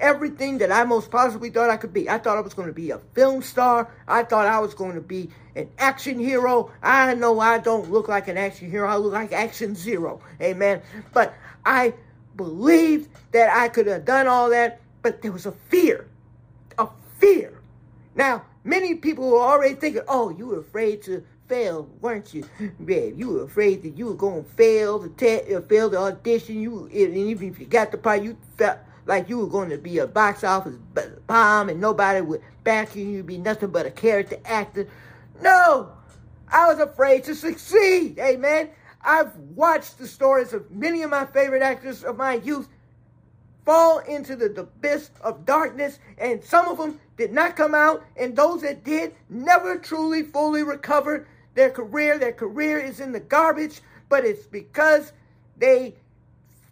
everything 0.00 0.58
that 0.58 0.72
I 0.72 0.84
most 0.84 1.10
possibly 1.10 1.50
thought 1.50 1.70
I 1.70 1.76
could 1.76 1.92
be. 1.92 2.08
I 2.08 2.18
thought 2.18 2.38
I 2.38 2.40
was 2.40 2.54
going 2.54 2.68
to 2.68 2.74
be 2.74 2.90
a 2.90 2.98
film 3.14 3.42
star. 3.42 3.90
I 4.08 4.24
thought 4.24 4.46
I 4.46 4.58
was 4.58 4.74
going 4.74 4.94
to 4.94 5.00
be 5.00 5.30
an 5.54 5.68
action 5.78 6.18
hero. 6.18 6.70
I 6.82 7.14
know 7.14 7.38
I 7.40 7.58
don't 7.58 7.90
look 7.90 8.08
like 8.08 8.28
an 8.28 8.36
action 8.36 8.70
hero. 8.70 8.88
I 8.88 8.96
look 8.96 9.12
like 9.12 9.32
action 9.32 9.74
zero. 9.74 10.20
Amen. 10.40 10.82
But 11.12 11.34
I 11.64 11.94
believed 12.36 13.10
that 13.32 13.54
I 13.54 13.68
could 13.68 13.86
have 13.86 14.04
done 14.04 14.26
all 14.26 14.50
that, 14.50 14.80
but 15.02 15.22
there 15.22 15.32
was 15.32 15.46
a 15.46 15.52
fear. 15.52 16.08
A 16.78 16.88
fear. 17.18 17.60
Now, 18.14 18.44
many 18.64 18.94
people 18.94 19.30
were 19.30 19.40
already 19.40 19.74
thinking, 19.74 20.02
oh, 20.08 20.30
you 20.30 20.46
were 20.46 20.60
afraid 20.60 21.02
to 21.02 21.24
fail, 21.50 21.88
weren't 22.00 22.32
you, 22.32 22.44
babe? 22.84 23.18
You 23.18 23.30
were 23.30 23.42
afraid 23.42 23.82
that 23.82 23.98
you 23.98 24.06
were 24.06 24.14
going 24.14 24.44
to 24.44 24.50
fail 24.50 24.98
the 25.00 25.08
te- 25.10 25.54
uh, 25.54 25.60
fail 25.62 25.90
the 25.90 25.98
audition. 25.98 26.62
You 26.62 26.84
and 26.84 27.16
even 27.16 27.50
if 27.50 27.58
you 27.58 27.66
got 27.66 27.90
the 27.90 27.98
part, 27.98 28.22
you 28.22 28.38
felt 28.56 28.78
like 29.04 29.28
you 29.28 29.38
were 29.38 29.48
going 29.48 29.68
to 29.70 29.76
be 29.76 29.98
a 29.98 30.06
box 30.06 30.44
office 30.44 30.76
bomb 31.26 31.68
and 31.68 31.80
nobody 31.80 32.20
would 32.20 32.40
back 32.62 32.94
you. 32.94 33.04
You'd 33.04 33.26
be 33.26 33.36
nothing 33.36 33.70
but 33.70 33.84
a 33.84 33.90
character 33.90 34.38
actor. 34.44 34.86
No, 35.42 35.90
I 36.48 36.68
was 36.68 36.78
afraid 36.78 37.24
to 37.24 37.34
succeed. 37.34 38.18
Amen. 38.20 38.70
I've 39.02 39.34
watched 39.36 39.98
the 39.98 40.06
stories 40.06 40.52
of 40.52 40.70
many 40.70 41.02
of 41.02 41.10
my 41.10 41.26
favorite 41.26 41.62
actors 41.62 42.04
of 42.04 42.16
my 42.16 42.34
youth 42.34 42.68
fall 43.64 43.98
into 44.00 44.36
the 44.36 44.60
abyss 44.60 45.10
of 45.22 45.44
darkness, 45.44 45.98
and 46.18 46.42
some 46.44 46.68
of 46.68 46.78
them 46.78 47.00
did 47.16 47.32
not 47.32 47.56
come 47.56 47.74
out, 47.74 48.04
and 48.16 48.36
those 48.36 48.62
that 48.62 48.84
did 48.84 49.14
never 49.28 49.78
truly 49.78 50.22
fully 50.22 50.62
recovered 50.62 51.26
their 51.54 51.70
career. 51.70 52.18
Their 52.18 52.32
career 52.32 52.78
is 52.78 53.00
in 53.00 53.12
the 53.12 53.20
garbage, 53.20 53.80
but 54.08 54.24
it's 54.24 54.46
because 54.46 55.12
they 55.56 55.94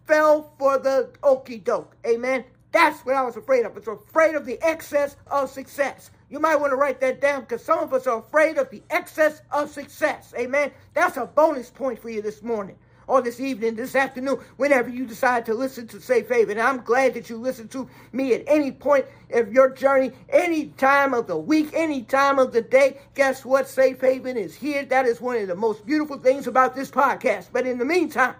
fell 0.07 0.53
for 0.59 0.79
the 0.79 1.11
okey 1.23 1.59
doke. 1.59 1.97
Amen. 2.07 2.45
That's 2.73 3.01
what 3.05 3.15
I 3.15 3.23
was 3.23 3.37
afraid 3.37 3.65
of. 3.65 3.73
I 3.73 3.79
was 3.79 3.89
afraid 3.89 4.35
of 4.35 4.45
the 4.45 4.59
excess 4.63 5.17
of 5.27 5.51
success. 5.51 6.11
You 6.31 6.39
might 6.39 6.57
want 6.57 6.73
to 6.73 6.77
write 6.77 7.01
that 7.01 7.21
down 7.21 7.41
because 7.43 7.65
some 7.65 7.79
of 7.79 7.95
us 7.95 8.07
are 8.07 8.19
afraid 8.19 8.59
of 8.59 8.71
the 8.71 8.83
excess 8.91 9.41
of 9.51 9.71
success. 9.71 10.35
Amen. 10.39 10.71
That's 10.93 11.17
a 11.17 11.27
bonus 11.27 11.71
point 11.71 11.99
for 11.99 12.11
you 12.11 12.21
this 12.21 12.43
morning 12.43 12.77
or 13.09 13.23
this 13.23 13.41
evening, 13.41 13.75
this 13.75 13.97
afternoon, 13.97 14.39
whenever 14.57 14.89
you 14.89 15.07
decide 15.07 15.47
to 15.47 15.55
listen 15.55 15.89
to 15.89 16.01
Safe 16.01 16.29
Haven. 16.29 16.59
And 16.59 16.69
I'm 16.69 16.83
glad 16.83 17.15
that 17.15 17.29
you 17.29 17.39
listen 17.39 17.67
to 17.69 17.89
me 18.13 18.35
at 18.35 18.45
any 18.47 18.71
point 18.71 19.07
of 19.33 19.53
your 19.53 19.71
journey, 19.71 20.13
any 20.29 20.67
time 20.67 21.15
of 21.15 21.27
the 21.27 21.37
week, 21.37 21.71
any 21.73 22.03
time 22.03 22.39
of 22.39 22.53
the 22.53 22.63
day. 22.63 22.99
Guess 23.15 23.45
what? 23.45 23.67
Safe 23.67 24.01
Haven 24.01 24.37
is 24.37 24.55
here. 24.55 24.85
That 24.85 25.07
is 25.07 25.21
one 25.21 25.37
of 25.37 25.49
the 25.49 25.57
most 25.57 25.85
beautiful 25.87 26.19
things 26.19 26.47
about 26.47 26.77
this 26.77 26.91
podcast. 26.91 27.49
But 27.53 27.67
in 27.67 27.79
the 27.79 27.85
meantime, 27.85 28.35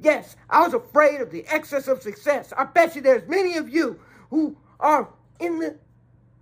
yes, 0.00 0.36
I 0.50 0.62
was 0.62 0.74
afraid 0.74 1.20
of 1.20 1.30
the 1.30 1.44
excess 1.46 1.86
of 1.86 2.02
success. 2.02 2.52
I 2.56 2.64
bet 2.64 2.96
you 2.96 3.02
there's 3.02 3.28
many 3.28 3.56
of 3.56 3.68
you 3.68 4.00
who 4.30 4.56
are 4.80 5.08
in 5.38 5.58
the 5.58 5.76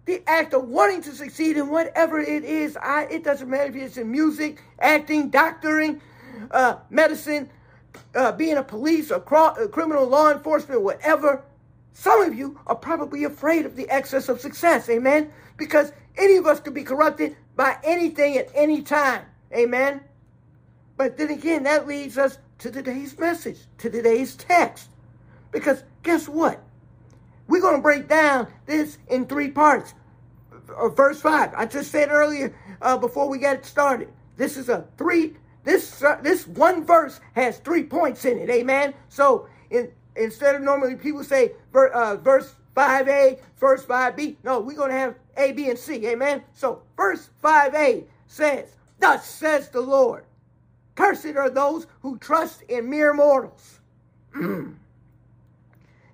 the 0.06 0.22
act 0.28 0.54
of 0.54 0.68
wanting 0.68 1.02
to 1.02 1.12
succeed 1.12 1.56
in 1.56 1.68
whatever 1.68 2.20
it 2.20 2.44
is. 2.44 2.76
I, 2.80 3.08
it 3.10 3.24
doesn't 3.24 3.50
matter 3.50 3.70
if 3.70 3.76
it's 3.76 3.96
in 3.96 4.10
music, 4.10 4.62
acting, 4.78 5.30
doctoring, 5.30 6.00
uh, 6.50 6.76
medicine, 6.90 7.50
uh, 8.14 8.32
being 8.32 8.56
a 8.56 8.62
police 8.62 9.10
or 9.10 9.20
cr- 9.20 9.66
criminal 9.68 10.06
law 10.06 10.30
enforcement, 10.30 10.82
whatever, 10.82 11.44
some 11.92 12.22
of 12.22 12.34
you 12.34 12.60
are 12.66 12.76
probably 12.76 13.24
afraid 13.24 13.64
of 13.64 13.74
the 13.76 13.88
excess 13.88 14.28
of 14.28 14.40
success. 14.40 14.88
Amen. 14.88 15.32
Because 15.56 15.92
any 16.18 16.36
of 16.36 16.46
us 16.46 16.60
could 16.60 16.74
be 16.74 16.84
corrupted 16.84 17.36
by 17.56 17.78
anything 17.82 18.36
at 18.36 18.50
any 18.54 18.82
time. 18.82 19.22
Amen. 19.52 20.02
But 20.96 21.16
then 21.16 21.30
again, 21.30 21.62
that 21.64 21.86
leads 21.86 22.18
us 22.18 22.38
to 22.58 22.70
today's 22.70 23.18
message, 23.18 23.58
to 23.78 23.90
today's 23.90 24.34
text. 24.36 24.90
Because 25.52 25.84
guess 26.02 26.28
what? 26.28 26.62
We're 27.48 27.60
going 27.60 27.76
to 27.76 27.82
break 27.82 28.08
down 28.08 28.48
this 28.66 28.98
in 29.08 29.26
three 29.26 29.50
parts. 29.50 29.94
Uh, 30.76 30.88
verse 30.88 31.20
5. 31.20 31.54
I 31.56 31.66
just 31.66 31.90
said 31.90 32.10
earlier 32.10 32.54
uh, 32.82 32.98
before 32.98 33.28
we 33.28 33.38
got 33.38 33.64
started. 33.64 34.08
This 34.36 34.56
is 34.56 34.68
a 34.68 34.86
three 34.98 35.36
this 35.66 36.00
uh, 36.02 36.18
this 36.22 36.46
one 36.46 36.84
verse 36.84 37.20
has 37.34 37.58
three 37.58 37.82
points 37.82 38.24
in 38.24 38.38
it. 38.38 38.48
Amen. 38.48 38.94
So 39.08 39.48
in, 39.68 39.90
instead 40.14 40.54
of 40.54 40.62
normally 40.62 40.94
people 40.94 41.24
say 41.24 41.52
uh, 41.74 42.16
verse 42.16 42.54
5a, 42.76 43.40
verse 43.58 43.84
5b, 43.84 44.36
no, 44.44 44.60
we're 44.60 44.76
going 44.76 44.90
to 44.90 44.96
have 44.96 45.16
A, 45.36 45.52
B, 45.52 45.68
and 45.68 45.78
C. 45.78 46.06
Amen. 46.06 46.42
So 46.52 46.82
verse 46.96 47.30
5a 47.42 48.04
says, 48.28 48.76
Thus 49.00 49.26
says 49.26 49.68
the 49.68 49.80
Lord, 49.80 50.24
Cursed 50.94 51.36
are 51.36 51.50
those 51.50 51.86
who 52.00 52.16
trust 52.18 52.62
in 52.62 52.88
mere 52.88 53.12
mortals. 53.12 53.80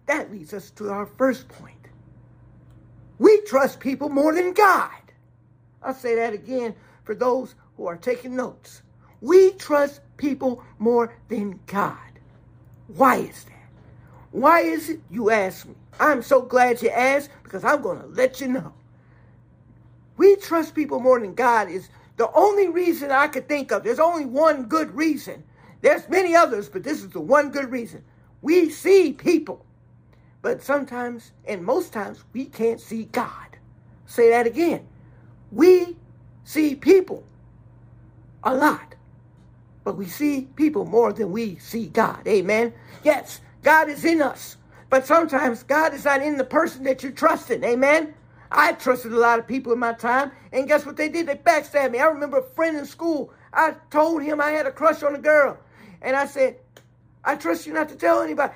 that 0.06 0.32
leads 0.32 0.54
us 0.54 0.70
to 0.72 0.88
our 0.90 1.06
first 1.06 1.46
point. 1.48 1.76
We 3.18 3.42
trust 3.42 3.80
people 3.80 4.08
more 4.08 4.34
than 4.34 4.54
God. 4.54 4.90
I'll 5.82 5.94
say 5.94 6.16
that 6.16 6.32
again 6.32 6.74
for 7.04 7.14
those 7.14 7.54
who 7.76 7.86
are 7.86 7.96
taking 7.96 8.34
notes. 8.34 8.82
We 9.22 9.52
trust 9.52 10.02
people 10.18 10.62
more 10.78 11.14
than 11.28 11.60
God. 11.66 11.96
Why 12.88 13.16
is 13.16 13.44
that? 13.44 13.52
Why 14.32 14.60
is 14.60 14.90
it, 14.90 15.00
you 15.10 15.30
ask 15.30 15.66
me? 15.66 15.74
I'm 15.98 16.22
so 16.22 16.42
glad 16.42 16.82
you 16.82 16.90
asked 16.90 17.30
because 17.42 17.64
I'm 17.64 17.80
going 17.80 18.00
to 18.00 18.06
let 18.08 18.40
you 18.40 18.48
know. 18.48 18.74
We 20.16 20.36
trust 20.36 20.74
people 20.74 21.00
more 21.00 21.20
than 21.20 21.34
God 21.34 21.70
is 21.70 21.88
the 22.16 22.30
only 22.32 22.68
reason 22.68 23.10
I 23.10 23.28
could 23.28 23.48
think 23.48 23.72
of. 23.72 23.84
There's 23.84 23.98
only 23.98 24.24
one 24.24 24.64
good 24.64 24.94
reason. 24.94 25.42
There's 25.80 26.08
many 26.08 26.34
others, 26.34 26.68
but 26.68 26.82
this 26.84 27.02
is 27.02 27.10
the 27.10 27.20
one 27.20 27.50
good 27.50 27.70
reason. 27.70 28.04
We 28.40 28.70
see 28.70 29.12
people, 29.12 29.64
but 30.42 30.62
sometimes 30.62 31.32
and 31.46 31.64
most 31.64 31.92
times 31.92 32.24
we 32.32 32.46
can't 32.46 32.80
see 32.80 33.04
God. 33.04 33.58
Say 34.06 34.30
that 34.30 34.46
again. 34.46 34.86
We 35.50 35.96
see 36.44 36.74
people 36.74 37.24
a 38.44 38.54
lot, 38.54 38.94
but 39.84 39.96
we 39.96 40.06
see 40.06 40.48
people 40.56 40.84
more 40.84 41.12
than 41.12 41.32
we 41.32 41.56
see 41.56 41.86
God. 41.86 42.26
Amen. 42.26 42.72
Yes, 43.04 43.40
God 43.62 43.88
is 43.88 44.04
in 44.04 44.22
us. 44.22 44.56
But 44.90 45.06
sometimes 45.06 45.62
God 45.62 45.94
is 45.94 46.04
not 46.04 46.22
in 46.22 46.36
the 46.36 46.44
person 46.44 46.84
that 46.84 47.02
you're 47.02 47.12
trusting. 47.12 47.64
Amen. 47.64 48.14
I 48.50 48.72
trusted 48.72 49.12
a 49.12 49.18
lot 49.18 49.38
of 49.38 49.46
people 49.46 49.72
in 49.72 49.78
my 49.78 49.94
time, 49.94 50.30
and 50.52 50.68
guess 50.68 50.84
what 50.84 50.96
they 50.96 51.08
did? 51.08 51.26
They 51.26 51.36
backstabbed 51.36 51.92
me. 51.92 51.98
I 51.98 52.06
remember 52.06 52.38
a 52.38 52.42
friend 52.42 52.76
in 52.76 52.84
school. 52.84 53.32
I 53.54 53.74
told 53.90 54.22
him 54.22 54.40
I 54.40 54.50
had 54.50 54.66
a 54.66 54.70
crush 54.72 55.02
on 55.02 55.14
a 55.14 55.18
girl, 55.18 55.58
and 56.02 56.14
I 56.14 56.26
said, 56.26 56.56
"I 57.24 57.36
trust 57.36 57.66
you 57.66 57.72
not 57.72 57.88
to 57.88 57.96
tell 57.96 58.20
anybody." 58.20 58.52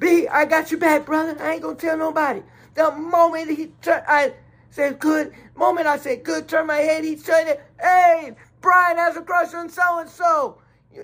B, 0.00 0.26
I 0.26 0.46
got 0.46 0.70
your 0.70 0.80
back, 0.80 1.06
brother. 1.06 1.36
I 1.40 1.52
ain't 1.52 1.62
gonna 1.62 1.76
tell 1.76 1.96
nobody. 1.96 2.42
The 2.74 2.90
moment 2.92 3.50
he 3.50 3.66
turned, 3.82 4.04
I 4.08 4.32
said, 4.70 4.98
good. 4.98 5.32
Moment 5.54 5.86
I 5.86 5.98
said, 5.98 6.24
good, 6.24 6.48
turn 6.48 6.66
my 6.66 6.76
head, 6.76 7.04
he 7.04 7.12
it, 7.12 7.62
hey, 7.80 8.34
Brian 8.60 8.96
has 8.96 9.16
a 9.16 9.22
crush 9.22 9.54
on 9.54 9.68
so-and-so. 9.68 10.58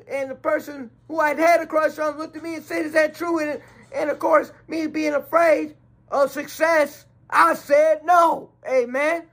And 0.08 0.30
the 0.30 0.34
person 0.34 0.90
who 1.08 1.20
I'd 1.20 1.38
had 1.38 1.60
a 1.60 1.66
crush 1.66 1.98
on 1.98 2.18
looked 2.18 2.36
at 2.36 2.42
me 2.42 2.56
and 2.56 2.64
said, 2.64 2.86
is 2.86 2.92
that 2.92 3.14
true? 3.14 3.38
And, 3.38 3.62
and 3.94 4.10
of 4.10 4.18
course, 4.18 4.52
me 4.66 4.86
being 4.88 5.14
afraid 5.14 5.76
of 6.10 6.30
success, 6.30 7.06
I 7.30 7.54
said 7.54 8.04
no. 8.04 8.50
Amen. 8.68 9.26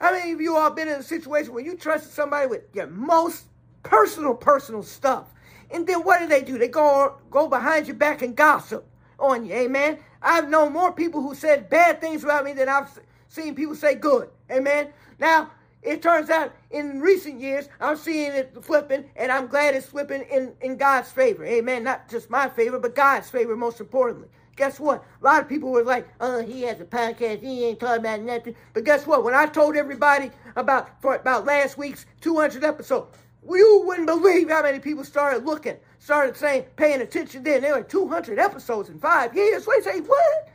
How 0.00 0.12
many 0.12 0.32
of 0.32 0.40
you 0.40 0.56
all 0.56 0.70
been 0.70 0.88
in 0.88 1.00
a 1.00 1.02
situation 1.02 1.54
where 1.54 1.64
you 1.64 1.76
trusted 1.76 2.12
somebody 2.12 2.46
with 2.46 2.62
your 2.74 2.88
most 2.88 3.46
personal, 3.82 4.34
personal 4.34 4.82
stuff? 4.82 5.28
And 5.70 5.86
then 5.86 6.00
what 6.00 6.20
do 6.20 6.26
they 6.26 6.42
do? 6.42 6.58
They 6.58 6.68
go 6.68 7.16
go 7.30 7.48
behind 7.48 7.86
your 7.86 7.96
back 7.96 8.22
and 8.22 8.36
gossip 8.36 8.86
on 9.18 9.46
you. 9.46 9.54
Amen. 9.54 9.98
I've 10.20 10.48
known 10.48 10.72
more 10.72 10.92
people 10.92 11.22
who 11.22 11.34
said 11.34 11.70
bad 11.70 12.00
things 12.00 12.24
about 12.24 12.44
me 12.44 12.52
than 12.52 12.68
I've 12.68 12.88
seen 13.28 13.54
people 13.54 13.74
say 13.74 13.94
good. 13.94 14.28
Amen. 14.50 14.88
Now, 15.18 15.50
it 15.84 16.02
turns 16.02 16.30
out 16.30 16.54
in 16.70 17.00
recent 17.00 17.40
years, 17.40 17.68
I'm 17.78 17.96
seeing 17.96 18.32
it 18.32 18.56
flipping, 18.62 19.04
and 19.16 19.30
I'm 19.30 19.46
glad 19.46 19.74
it's 19.74 19.86
flipping 19.86 20.22
in, 20.22 20.54
in 20.62 20.76
God's 20.76 21.10
favor. 21.10 21.44
Amen. 21.44 21.84
Not 21.84 22.08
just 22.08 22.30
my 22.30 22.48
favor, 22.48 22.78
but 22.78 22.94
God's 22.94 23.28
favor, 23.28 23.54
most 23.54 23.80
importantly. 23.80 24.28
Guess 24.56 24.80
what? 24.80 25.04
A 25.20 25.24
lot 25.24 25.42
of 25.42 25.48
people 25.48 25.70
were 25.70 25.82
like, 25.82 26.08
oh, 26.20 26.40
he 26.40 26.62
has 26.62 26.80
a 26.80 26.84
podcast. 26.84 27.40
He 27.40 27.64
ain't 27.64 27.80
talking 27.80 28.00
about 28.00 28.20
nothing. 28.20 28.54
But 28.72 28.84
guess 28.84 29.06
what? 29.06 29.24
When 29.24 29.34
I 29.34 29.46
told 29.46 29.76
everybody 29.76 30.30
about 30.56 31.02
for 31.02 31.16
about 31.16 31.44
last 31.44 31.76
week's 31.76 32.06
200 32.20 32.64
episode, 32.64 33.08
you 33.46 33.82
wouldn't 33.84 34.06
believe 34.06 34.48
how 34.48 34.62
many 34.62 34.78
people 34.78 35.04
started 35.04 35.44
looking, 35.44 35.76
started 35.98 36.36
saying, 36.36 36.64
paying 36.76 37.02
attention 37.02 37.42
then. 37.42 37.62
There 37.62 37.74
were 37.74 37.82
200 37.82 38.38
episodes 38.38 38.88
in 38.88 38.98
five 38.98 39.34
years. 39.34 39.66
They 39.66 39.80
say, 39.82 40.00
what? 40.00 40.48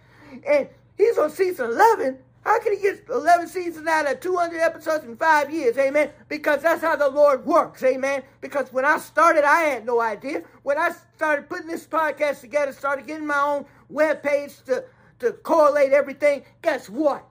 And 0.47 0.69
he's 0.97 1.17
on 1.17 1.29
season 1.29 1.71
11. 1.71 2.17
How 2.43 2.59
can 2.59 2.75
he 2.75 2.81
get 2.81 3.05
11 3.09 3.47
seasons 3.47 3.87
out 3.87 4.09
of 4.09 4.19
200 4.21 4.59
episodes 4.59 5.03
in 5.03 5.17
five 5.17 5.51
years? 5.51 5.77
Amen. 5.77 6.09
Because 6.29 6.61
that's 6.61 6.81
how 6.81 6.95
the 6.95 7.09
Lord 7.09 7.45
works. 7.45 7.83
Amen. 7.83 8.23
Because 8.39 8.71
when 8.71 8.85
I 8.85 8.97
started, 8.97 9.43
I 9.43 9.61
had 9.61 9.85
no 9.85 9.99
idea. 9.99 10.43
When 10.63 10.77
I 10.77 10.91
started 11.15 11.49
putting 11.49 11.67
this 11.67 11.85
podcast 11.85 12.41
together, 12.41 12.71
started 12.71 13.05
getting 13.07 13.27
my 13.27 13.39
own 13.39 13.65
web 13.89 14.23
page 14.23 14.63
to, 14.63 14.85
to 15.19 15.33
correlate 15.33 15.91
everything, 15.91 16.43
guess 16.61 16.89
what? 16.89 17.25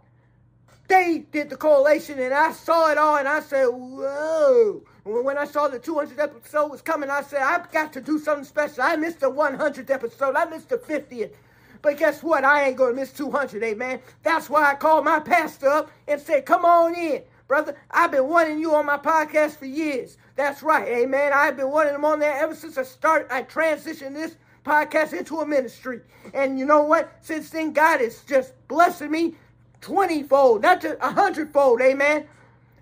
They 0.88 1.26
did 1.30 1.50
the 1.50 1.56
correlation 1.56 2.18
and 2.18 2.32
I 2.32 2.52
saw 2.52 2.90
it 2.90 2.98
all 2.98 3.16
and 3.16 3.28
I 3.28 3.40
said, 3.40 3.66
whoa. 3.66 4.82
When 5.04 5.38
I 5.38 5.46
saw 5.46 5.68
the 5.68 5.78
200th 5.78 6.18
episode 6.18 6.70
was 6.70 6.82
coming, 6.82 7.08
I 7.08 7.22
said, 7.22 7.40
I've 7.40 7.70
got 7.72 7.94
to 7.94 8.00
do 8.00 8.18
something 8.18 8.44
special. 8.44 8.82
I 8.82 8.96
missed 8.96 9.20
the 9.20 9.30
100th 9.30 9.88
episode. 9.90 10.36
I 10.36 10.44
missed 10.44 10.68
the 10.68 10.76
50th. 10.76 11.32
But 11.82 11.98
guess 11.98 12.22
what? 12.22 12.44
I 12.44 12.68
ain't 12.68 12.76
going 12.76 12.94
to 12.94 13.00
miss 13.00 13.12
200, 13.12 13.62
eh, 13.62 13.66
amen. 13.66 14.00
That's 14.22 14.50
why 14.50 14.70
I 14.70 14.74
called 14.74 15.04
my 15.04 15.20
pastor 15.20 15.68
up 15.68 15.90
and 16.06 16.20
said, 16.20 16.46
come 16.46 16.64
on 16.64 16.94
in. 16.94 17.22
Brother, 17.46 17.76
I've 17.90 18.10
been 18.10 18.28
wanting 18.28 18.58
you 18.58 18.74
on 18.74 18.84
my 18.86 18.98
podcast 18.98 19.56
for 19.56 19.64
years. 19.64 20.18
That's 20.36 20.62
right, 20.62 20.86
eh, 20.86 21.02
amen. 21.04 21.32
I've 21.34 21.56
been 21.56 21.70
wanting 21.70 21.94
them 21.94 22.04
on 22.04 22.18
there 22.18 22.36
ever 22.36 22.54
since 22.54 22.76
I 22.76 22.82
started. 22.82 23.32
I 23.32 23.42
transitioned 23.42 24.14
this 24.14 24.36
podcast 24.64 25.18
into 25.18 25.38
a 25.40 25.46
ministry. 25.46 26.00
And 26.34 26.58
you 26.58 26.66
know 26.66 26.82
what? 26.82 27.10
Since 27.22 27.50
then, 27.50 27.72
God 27.72 28.00
is 28.00 28.22
just 28.24 28.52
blessing 28.68 29.10
me 29.10 29.34
20 29.80 30.24
fold, 30.24 30.62
not 30.62 30.82
just 30.82 30.96
a 31.00 31.10
hundred 31.12 31.52
fold, 31.52 31.80
eh, 31.80 31.92
amen. 31.92 32.26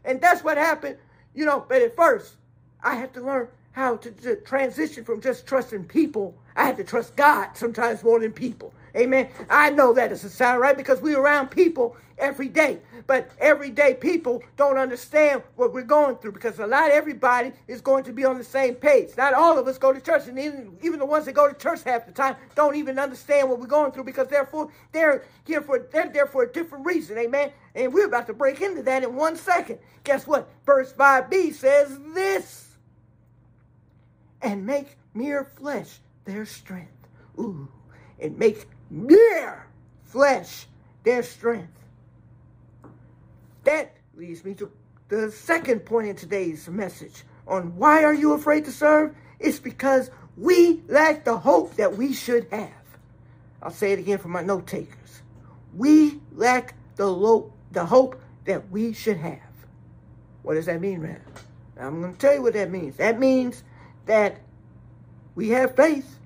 And 0.04 0.20
that's 0.20 0.42
what 0.42 0.56
happened, 0.56 0.96
you 1.34 1.44
know. 1.44 1.64
But 1.68 1.82
at 1.82 1.94
first, 1.94 2.36
I 2.82 2.94
had 2.94 3.12
to 3.14 3.20
learn 3.20 3.48
how 3.72 3.96
to, 3.98 4.10
to 4.10 4.36
transition 4.36 5.04
from 5.04 5.20
just 5.20 5.46
trusting 5.46 5.84
people. 5.84 6.34
I 6.56 6.64
had 6.64 6.76
to 6.78 6.84
trust 6.84 7.14
God 7.14 7.50
sometimes 7.54 8.02
more 8.02 8.18
than 8.18 8.32
people. 8.32 8.72
Amen. 8.96 9.28
I 9.50 9.70
know 9.70 9.92
that 9.92 10.08
doesn't 10.08 10.30
sound 10.30 10.60
right 10.60 10.76
because 10.76 11.00
we're 11.00 11.20
around 11.20 11.48
people 11.50 11.96
every 12.18 12.48
day. 12.48 12.78
But 13.06 13.30
everyday 13.38 13.94
people 13.94 14.42
don't 14.56 14.78
understand 14.78 15.42
what 15.54 15.72
we're 15.72 15.82
going 15.82 16.16
through 16.16 16.32
because 16.32 16.58
a 16.58 16.66
lot 16.66 16.88
of 16.88 16.92
everybody 16.92 17.52
is 17.68 17.80
going 17.80 18.04
to 18.04 18.12
be 18.12 18.24
on 18.24 18.38
the 18.38 18.44
same 18.44 18.74
page. 18.74 19.11
Not 19.16 19.35
all 19.35 19.59
of 19.59 19.68
us 19.68 19.78
go 19.78 19.92
to 19.92 20.00
church, 20.00 20.26
and 20.26 20.38
even, 20.38 20.76
even 20.82 20.98
the 20.98 21.06
ones 21.06 21.26
that 21.26 21.32
go 21.32 21.46
to 21.46 21.54
church 21.54 21.80
half 21.85 22.06
the 22.06 22.12
time 22.12 22.37
don't 22.54 22.74
even 22.74 22.98
understand 22.98 23.48
what 23.48 23.61
we're 23.61 23.66
going 23.66 23.92
through 23.92 24.04
because 24.04 24.28
therefore 24.28 24.70
they're 24.92 25.24
here 25.44 25.61
for 25.61 25.87
they're 25.92 26.09
there 26.09 26.26
for 26.26 26.42
a 26.42 26.52
different 26.52 26.87
reason. 26.87 27.18
Amen. 27.18 27.52
And 27.74 27.92
we're 27.92 28.06
about 28.06 28.26
to 28.28 28.35
break 28.35 28.61
into 28.61 28.82
that 28.85 29.04
in 29.04 29.14
one 29.14 29.37
second. 29.37 29.78
Guess 30.04 30.26
what? 30.26 30.48
Verse 30.64 30.92
5b 30.92 31.54
says 31.54 31.98
this 32.14 32.66
and 34.42 34.64
make 34.64 34.96
mere 35.14 35.44
flesh 35.44 36.00
their 36.24 36.44
strength. 36.44 36.92
Ooh, 37.38 37.68
and 38.18 38.38
make 38.38 38.66
mere 38.90 39.66
flesh 40.05 40.66
their 41.05 41.22
strength. 41.22 41.72
That 43.64 43.96
leads 44.14 44.44
me 44.44 44.55
to 44.55 44.70
the 45.09 45.31
second 45.31 45.81
point 45.81 46.09
in 46.09 46.16
today's 46.16 46.68
message 46.68 47.25
on 47.46 47.77
why 47.77 48.05
are 48.05 48.14
you 48.14 48.33
afraid 48.33 48.64
to 48.64 48.72
serve? 48.72 49.14
It's 49.38 49.59
because 49.59 50.11
we 50.37 50.83
lack 50.88 51.25
the 51.25 51.37
hope 51.37 51.77
that 51.77 51.96
we 51.96 52.12
should 52.12 52.49
have. 52.51 52.70
I'll 53.62 53.70
say 53.70 53.92
it 53.92 53.99
again 53.99 54.18
for 54.18 54.29
my 54.29 54.42
note 54.42 54.66
takers. 54.66 55.22
We 55.77 56.20
lack 56.33 56.75
the, 56.96 57.07
lo- 57.07 57.53
the 57.72 57.85
hope 57.85 58.20
that 58.44 58.70
we 58.70 58.92
should 58.92 59.16
have. 59.16 59.40
What 60.42 60.55
does 60.55 60.66
that 60.66 60.81
mean, 60.81 61.03
man? 61.03 61.20
I'm 61.79 62.01
going 62.01 62.12
to 62.12 62.18
tell 62.18 62.35
you 62.35 62.42
what 62.42 62.55
that 62.55 62.70
means. 62.70 62.96
That 62.96 63.18
means 63.18 63.62
that 64.07 64.40
we 65.35 65.51
have 65.51 65.77
faith, 65.77 66.18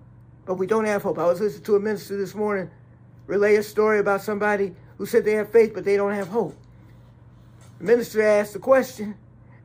but 0.50 0.58
we 0.58 0.66
don't 0.66 0.84
have 0.84 1.04
hope. 1.04 1.16
I 1.16 1.26
was 1.26 1.40
listening 1.40 1.62
to 1.62 1.76
a 1.76 1.78
minister 1.78 2.16
this 2.16 2.34
morning 2.34 2.68
relay 3.28 3.54
a 3.54 3.62
story 3.62 4.00
about 4.00 4.20
somebody 4.20 4.74
who 4.98 5.06
said 5.06 5.24
they 5.24 5.34
have 5.34 5.52
faith, 5.52 5.72
but 5.72 5.84
they 5.84 5.96
don't 5.96 6.12
have 6.12 6.26
hope. 6.26 6.56
The 7.78 7.84
minister 7.84 8.20
asked 8.20 8.54
the 8.54 8.58
question. 8.58 9.14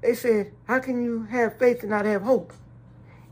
They 0.04 0.14
said, 0.14 0.52
How 0.68 0.78
can 0.78 1.04
you 1.04 1.24
have 1.24 1.58
faith 1.58 1.82
and 1.82 1.90
not 1.90 2.06
have 2.06 2.22
hope? 2.22 2.54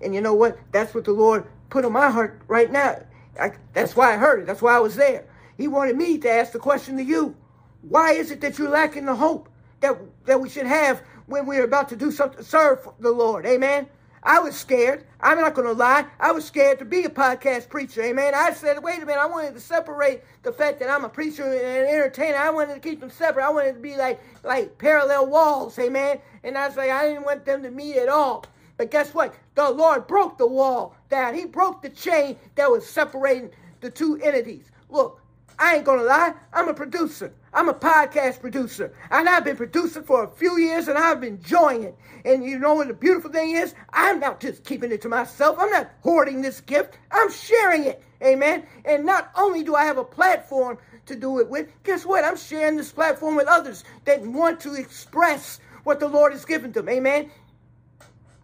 And 0.02 0.16
you 0.16 0.22
know 0.22 0.34
what? 0.34 0.58
That's 0.72 0.96
what 0.96 1.06
the 1.06 1.12
Lord 1.12 1.46
put 1.70 1.86
on 1.86 1.92
my 1.92 2.10
heart 2.10 2.42
right 2.48 2.72
now. 2.72 3.04
I, 3.40 3.52
that's 3.74 3.96
why 3.96 4.16
I 4.16 4.18
heard 4.18 4.40
it. 4.40 4.46
That's 4.48 4.64
why 4.64 4.76
I 4.76 4.80
was 4.80 4.96
there. 4.96 5.28
He 5.56 5.68
wanted 5.68 5.96
me 5.96 6.18
to 6.18 6.32
ask 6.32 6.54
the 6.54 6.60
question 6.60 6.98
to 6.98 7.04
you. 7.04 7.36
Why 7.84 8.14
is 8.14 8.32
it 8.32 8.42
that 8.42 8.58
you're 8.58 8.68
lacking 8.68 9.06
the 9.06 9.14
hope 9.14 9.48
that, 9.82 9.96
that 10.26 10.42
we 10.42 10.50
should 10.50 10.66
have 10.66 11.04
when 11.28 11.46
we're 11.46 11.66
about 11.66 11.90
to 11.90 11.96
do 11.96 12.10
something, 12.10 12.44
serve 12.44 12.90
the 13.00 13.12
Lord? 13.12 13.46
Amen. 13.46 13.88
I 14.24 14.40
was 14.40 14.56
scared. 14.56 15.06
I'm 15.20 15.40
not 15.40 15.54
going 15.54 15.68
to 15.68 15.74
lie. 15.74 16.06
I 16.20 16.32
was 16.32 16.46
scared 16.46 16.80
to 16.80 16.86
be 16.86 17.04
a 17.04 17.10
podcast 17.10 17.70
preacher. 17.70 18.02
Amen. 18.02 18.34
I 18.34 18.54
said, 18.54 18.82
wait 18.82 19.04
a 19.04 19.06
minute. 19.06 19.20
I 19.20 19.26
wanted 19.26 19.54
to 19.54 19.60
separate 19.60 20.24
the 20.44 20.54
fact 20.54 20.80
that 20.80 20.90
I'm 20.90 21.04
a 21.04 21.10
preacher 21.10 21.44
and 21.44 21.54
an 21.54 21.94
entertainer. 21.94 22.38
I 22.38 22.50
wanted 22.50 22.76
to 22.76 22.80
keep 22.80 23.02
them 23.02 23.10
separate. 23.10 23.46
I 23.46 23.50
wanted 23.50 23.74
to 23.74 23.80
be 23.80 23.98
like 23.98 24.22
like 24.44 24.78
parallel 24.78 25.28
walls. 25.28 25.78
Amen. 25.78 26.20
And 26.44 26.58
I 26.58 26.68
was 26.68 26.78
like, 26.78 26.90
I 26.90 27.08
didn't 27.08 27.26
want 27.26 27.46
them 27.46 27.64
to 27.64 27.72
meet 27.72 27.98
at 27.98 28.10
all. 28.10 28.46
But 28.78 28.92
guess 28.92 29.14
what? 29.14 29.36
The 29.56 29.70
Lord 29.70 30.08
broke 30.08 30.38
the 30.38 30.48
wall 30.48 30.96
down. 31.10 31.36
He 31.36 31.46
broke 31.46 31.82
the 31.82 31.90
chain 31.90 32.38
that 32.56 32.72
was 32.72 32.88
separating 32.88 33.52
the 33.82 33.90
two 33.90 34.18
entities. 34.24 34.72
Look, 34.90 35.20
I 35.60 35.76
ain't 35.76 35.86
gonna 35.86 36.04
lie, 36.04 36.34
I'm 36.52 36.68
a 36.68 36.74
producer. 36.74 37.34
I'm 37.54 37.70
a 37.70 37.74
podcast 37.74 38.42
producer. 38.42 38.94
And 39.12 39.30
I've 39.30 39.46
been 39.46 39.56
producing 39.56 40.04
for 40.04 40.24
a 40.24 40.28
few 40.28 40.58
years 40.58 40.88
and 40.88 40.98
I've 40.98 41.22
been 41.22 41.36
enjoying 41.36 41.84
it. 41.84 41.98
And 42.26 42.44
you 42.44 42.58
know 42.58 42.74
what 42.74 42.88
the 42.88 42.94
beautiful 42.94 43.32
thing 43.32 43.56
is? 43.56 43.76
I'm 43.92 44.20
not 44.20 44.40
just 44.40 44.64
keeping 44.64 44.92
it 44.92 45.02
to 45.04 45.10
myself. 45.10 45.58
I'm 45.60 45.70
not 45.70 45.92
hoarding 46.02 46.42
this 46.42 46.62
gift. 46.62 46.98
I'm 47.12 47.32
sharing 47.32 47.84
it. 47.84 48.04
Amen. 48.24 48.66
And 48.86 49.06
not 49.06 49.32
only 49.36 49.64
do 49.64 49.76
I 49.76 49.86
have 49.86 49.98
a 49.98 50.04
platform 50.04 50.78
to 51.06 51.16
do 51.16 51.40
it 51.40 51.50
with, 51.50 51.68
guess 51.84 52.06
what? 52.06 52.24
I'm 52.24 52.38
sharing 52.38 52.78
this 52.78 52.92
platform 52.92 53.36
with 53.36 53.48
others 53.48 53.84
that 54.06 54.22
want 54.22 54.60
to 54.62 54.74
express 54.74 55.60
what 55.84 56.00
the 56.00 56.08
Lord 56.08 56.32
has 56.32 56.46
given 56.46 56.72
them. 56.72 56.90
Amen. 56.90 57.30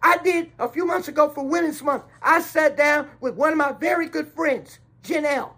I 0.02 0.18
did 0.18 0.52
a 0.58 0.68
few 0.68 0.86
months 0.86 1.08
ago 1.08 1.28
for 1.28 1.44
Women's 1.44 1.82
Month. 1.82 2.04
I 2.22 2.40
sat 2.40 2.76
down 2.76 3.08
with 3.20 3.34
one 3.34 3.52
of 3.52 3.58
my 3.58 3.72
very 3.72 4.08
good 4.08 4.28
friends, 4.28 4.78
Janelle. 5.02 5.52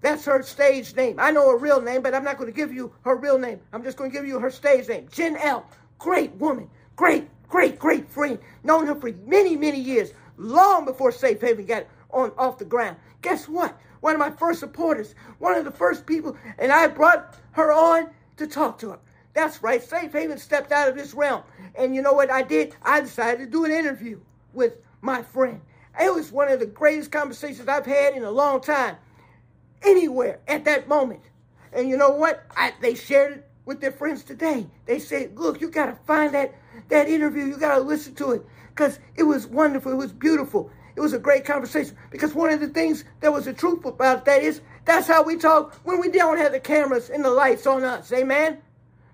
That's 0.00 0.24
her 0.26 0.42
stage 0.42 0.94
name. 0.94 1.16
I 1.18 1.30
know 1.30 1.50
her 1.50 1.56
real 1.56 1.80
name, 1.80 2.02
but 2.02 2.14
I'm 2.14 2.24
not 2.24 2.38
going 2.38 2.50
to 2.50 2.56
give 2.56 2.72
you 2.72 2.92
her 3.04 3.16
real 3.16 3.38
name. 3.38 3.60
I'm 3.72 3.82
just 3.82 3.96
going 3.96 4.10
to 4.10 4.16
give 4.16 4.26
you 4.26 4.38
her 4.38 4.50
stage 4.50 4.88
name. 4.88 5.08
Jen 5.10 5.36
L. 5.36 5.66
Great 5.98 6.32
woman. 6.34 6.70
Great, 6.94 7.28
great, 7.48 7.78
great 7.78 8.08
friend. 8.08 8.38
Known 8.62 8.86
her 8.86 8.94
for 8.94 9.10
many, 9.26 9.56
many 9.56 9.80
years. 9.80 10.12
Long 10.36 10.84
before 10.84 11.10
Safe 11.10 11.40
Haven 11.40 11.66
got 11.66 11.86
on 12.10 12.32
off 12.38 12.58
the 12.58 12.64
ground. 12.64 12.96
Guess 13.22 13.48
what? 13.48 13.78
One 14.00 14.14
of 14.14 14.20
my 14.20 14.30
first 14.30 14.60
supporters. 14.60 15.16
One 15.40 15.54
of 15.56 15.64
the 15.64 15.72
first 15.72 16.06
people. 16.06 16.36
And 16.58 16.70
I 16.70 16.86
brought 16.86 17.36
her 17.52 17.72
on 17.72 18.10
to 18.36 18.46
talk 18.46 18.78
to 18.78 18.90
her. 18.90 18.98
That's 19.34 19.62
right. 19.62 19.82
Safe 19.82 20.12
Haven 20.12 20.38
stepped 20.38 20.70
out 20.70 20.88
of 20.88 20.96
this 20.96 21.12
realm. 21.12 21.42
And 21.74 21.94
you 21.94 22.02
know 22.02 22.12
what 22.12 22.30
I 22.30 22.42
did? 22.42 22.76
I 22.82 23.00
decided 23.00 23.38
to 23.40 23.46
do 23.50 23.64
an 23.64 23.72
interview 23.72 24.20
with 24.52 24.74
my 25.00 25.22
friend. 25.22 25.60
It 26.00 26.14
was 26.14 26.30
one 26.30 26.48
of 26.48 26.60
the 26.60 26.66
greatest 26.66 27.10
conversations 27.10 27.66
I've 27.66 27.86
had 27.86 28.14
in 28.14 28.22
a 28.22 28.30
long 28.30 28.60
time 28.60 28.96
anywhere 29.82 30.40
at 30.48 30.64
that 30.64 30.88
moment. 30.88 31.20
And 31.72 31.88
you 31.88 31.96
know 31.96 32.10
what? 32.10 32.44
I, 32.56 32.72
they 32.80 32.94
shared 32.94 33.32
it 33.38 33.48
with 33.64 33.80
their 33.80 33.92
friends 33.92 34.22
today. 34.22 34.66
They 34.86 34.98
said, 34.98 35.38
look, 35.38 35.60
you 35.60 35.70
got 35.70 35.86
to 35.86 35.94
find 36.06 36.34
that, 36.34 36.54
that 36.88 37.08
interview. 37.08 37.44
You 37.44 37.58
got 37.58 37.76
to 37.76 37.80
listen 37.82 38.14
to 38.16 38.32
it 38.32 38.42
because 38.70 38.98
it 39.16 39.24
was 39.24 39.46
wonderful. 39.46 39.92
It 39.92 39.96
was 39.96 40.12
beautiful. 40.12 40.70
It 40.96 41.00
was 41.00 41.12
a 41.12 41.18
great 41.18 41.44
conversation 41.44 41.96
because 42.10 42.34
one 42.34 42.50
of 42.50 42.60
the 42.60 42.68
things 42.68 43.04
that 43.20 43.32
was 43.32 43.44
the 43.44 43.52
truth 43.52 43.84
about 43.84 44.24
that 44.24 44.42
is 44.42 44.60
that's 44.84 45.06
how 45.06 45.22
we 45.22 45.36
talk 45.36 45.74
when 45.84 46.00
we 46.00 46.10
don't 46.10 46.38
have 46.38 46.52
the 46.52 46.60
cameras 46.60 47.10
and 47.10 47.24
the 47.24 47.30
lights 47.30 47.66
on 47.66 47.84
us. 47.84 48.12
Amen? 48.12 48.58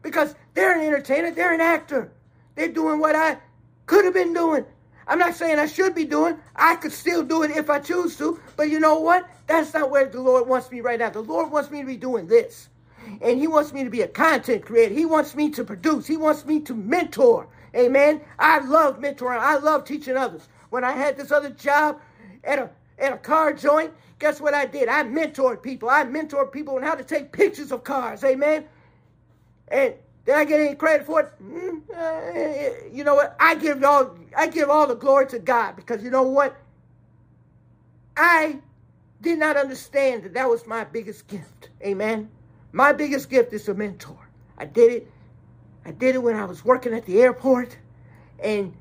Because 0.01 0.35
they're 0.55 0.79
an 0.79 0.87
entertainer, 0.87 1.31
they're 1.31 1.53
an 1.53 1.61
actor. 1.61 2.13
They're 2.55 2.73
doing 2.73 3.01
what 3.01 3.17
I 3.17 3.39
could 3.87 4.05
have 4.05 4.15
been 4.15 4.33
doing. 4.33 4.65
I'm 5.07 5.19
not 5.19 5.35
saying 5.35 5.59
I 5.59 5.67
should 5.67 5.95
be 5.95 6.05
doing. 6.05 6.39
I 6.57 6.77
could 6.77 6.93
still 6.93 7.23
do 7.23 7.43
it 7.43 7.51
if 7.51 7.71
I 7.71 7.79
choose 7.79 8.17
to. 8.19 8.41
But 8.57 8.71
you 8.71 8.81
know 8.81 9.01
what? 9.01 9.29
That's 9.47 9.75
not 9.75 9.91
where 9.91 10.07
the 10.07 10.21
Lord 10.21 10.49
wants 10.49 10.71
me 10.71 10.81
right 10.81 10.99
now. 10.99 11.11
The 11.11 11.21
Lord 11.21 11.51
wants 11.51 11.71
me 11.71 11.81
to 11.81 11.87
be 11.87 11.97
doing 11.97 12.27
this. 12.27 12.69
And 13.21 13.39
He 13.39 13.47
wants 13.47 13.73
me 13.73 13.85
to 13.85 13.91
be 13.91 14.03
a 14.03 14.09
content 14.09 14.65
creator. 14.65 14.95
He 14.95 15.05
wants 15.05 15.35
me 15.35 15.51
to 15.51 15.65
produce. 15.65 16.07
He 16.07 16.17
wants 16.17 16.47
me 16.47 16.61
to 16.61 16.75
mentor. 16.75 17.49
Amen. 17.77 18.21
I 18.39 18.61
love 18.61 19.01
mentoring. 19.01 19.39
I 19.39 19.59
love 19.59 19.85
teaching 19.85 20.17
others. 20.17 20.49
When 20.71 20.85
I 20.85 20.93
had 20.93 21.17
this 21.17 21.31
other 21.31 21.51
job 21.51 22.01
at 22.45 22.59
a 22.59 22.71
at 22.99 23.13
a 23.13 23.19
car 23.19 23.53
joint, 23.53 23.93
guess 24.19 24.41
what 24.41 24.55
I 24.55 24.67
did? 24.67 24.89
I 24.89 25.03
mentored 25.03 25.63
people. 25.63 25.91
I 25.91 26.05
mentored 26.05 26.53
people 26.53 26.77
on 26.77 26.83
how 26.83 26.95
to 26.95 27.05
take 27.05 27.33
pictures 27.33 27.73
of 27.73 27.85
cars. 27.85 28.23
Amen. 28.25 28.65
And 29.69 29.95
did 30.25 30.35
I 30.35 30.45
get 30.45 30.61
any 30.61 30.75
credit 30.75 31.07
for 31.07 31.21
it? 31.21 31.33
Mm, 31.43 31.83
uh, 31.95 32.89
you 32.93 33.05
know 33.05 33.15
what? 33.15 33.37
I 33.39 33.55
give 33.57 33.83
all 33.85 34.17
I 34.37 34.47
give 34.47 34.71
all 34.71 34.87
the 34.87 34.95
glory 34.95 35.27
to 35.29 35.39
God 35.39 35.77
because 35.77 36.03
you 36.03 36.11
know 36.11 36.23
what? 36.23 36.57
I 38.17 38.59
did 39.21 39.39
not 39.39 39.57
understand 39.57 40.23
that 40.23 40.35
that 40.35 40.49
was 40.49 40.67
my 40.67 40.85
biggest 40.85 41.27
gift. 41.27 41.71
Amen. 41.83 42.31
My 42.73 42.93
biggest 42.93 43.29
gift 43.29 43.53
is 43.53 43.69
a 43.69 43.75
mentor. 43.75 44.19
I 44.57 44.65
did 44.65 44.93
it. 44.93 45.11
I 45.85 45.91
did 45.91 46.15
it 46.15 46.23
when 46.23 46.37
I 46.37 46.45
was 46.45 46.65
working 46.65 46.95
at 46.95 47.05
the 47.05 47.21
airport, 47.21 47.77
and 48.39 48.75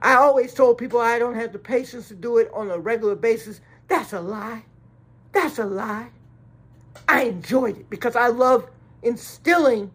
I 0.00 0.14
always 0.14 0.54
told 0.54 0.78
people 0.78 1.00
I 1.00 1.18
don't 1.18 1.34
have 1.34 1.52
the 1.52 1.58
patience 1.58 2.08
to 2.08 2.14
do 2.14 2.38
it 2.38 2.50
on 2.54 2.70
a 2.70 2.78
regular 2.78 3.14
basis. 3.14 3.60
That's 3.88 4.14
a 4.14 4.20
lie. 4.20 4.64
That's 5.32 5.58
a 5.58 5.66
lie. 5.66 6.08
I 7.08 7.24
enjoyed 7.24 7.76
it 7.76 7.90
because 7.90 8.16
I 8.16 8.28
love 8.28 8.68
instilling 9.02 9.90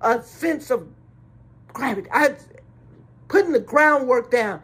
a 0.00 0.22
sense 0.22 0.70
of 0.70 0.86
gravity. 1.72 2.08
I 2.12 2.34
putting 3.28 3.52
the 3.52 3.60
groundwork 3.60 4.30
down, 4.30 4.62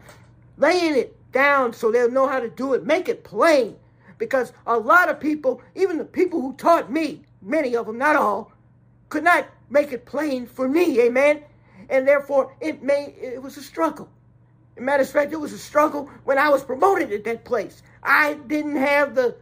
laying 0.57 0.95
it 0.95 1.15
down 1.31 1.73
so 1.73 1.91
they'll 1.91 2.11
know 2.11 2.27
how 2.27 2.39
to 2.39 2.49
do 2.49 2.73
it, 2.73 2.85
make 2.85 3.07
it 3.07 3.23
plain. 3.23 3.75
Because 4.17 4.53
a 4.65 4.77
lot 4.77 5.09
of 5.09 5.19
people, 5.19 5.61
even 5.75 5.97
the 5.97 6.05
people 6.05 6.41
who 6.41 6.53
taught 6.53 6.91
me, 6.91 7.23
many 7.41 7.75
of 7.75 7.85
them, 7.85 7.97
not 7.97 8.15
all, 8.15 8.51
could 9.09 9.23
not 9.23 9.47
make 9.69 9.91
it 9.91 10.05
plain 10.05 10.45
for 10.47 10.67
me, 10.67 11.01
amen. 11.01 11.43
And 11.89 12.07
therefore, 12.07 12.55
it 12.61 12.81
may 12.81 13.13
it 13.21 13.41
was 13.41 13.57
a 13.57 13.61
struggle. 13.61 14.09
Matter 14.77 15.03
of 15.03 15.09
fact, 15.09 15.31
it 15.31 15.39
was 15.39 15.53
a 15.53 15.57
struggle 15.57 16.09
when 16.23 16.37
I 16.37 16.49
was 16.49 16.63
promoted 16.63 17.11
at 17.11 17.23
that 17.25 17.45
place. 17.45 17.83
I 18.03 18.35
didn't 18.47 18.77
have 18.77 19.15
the 19.15 19.35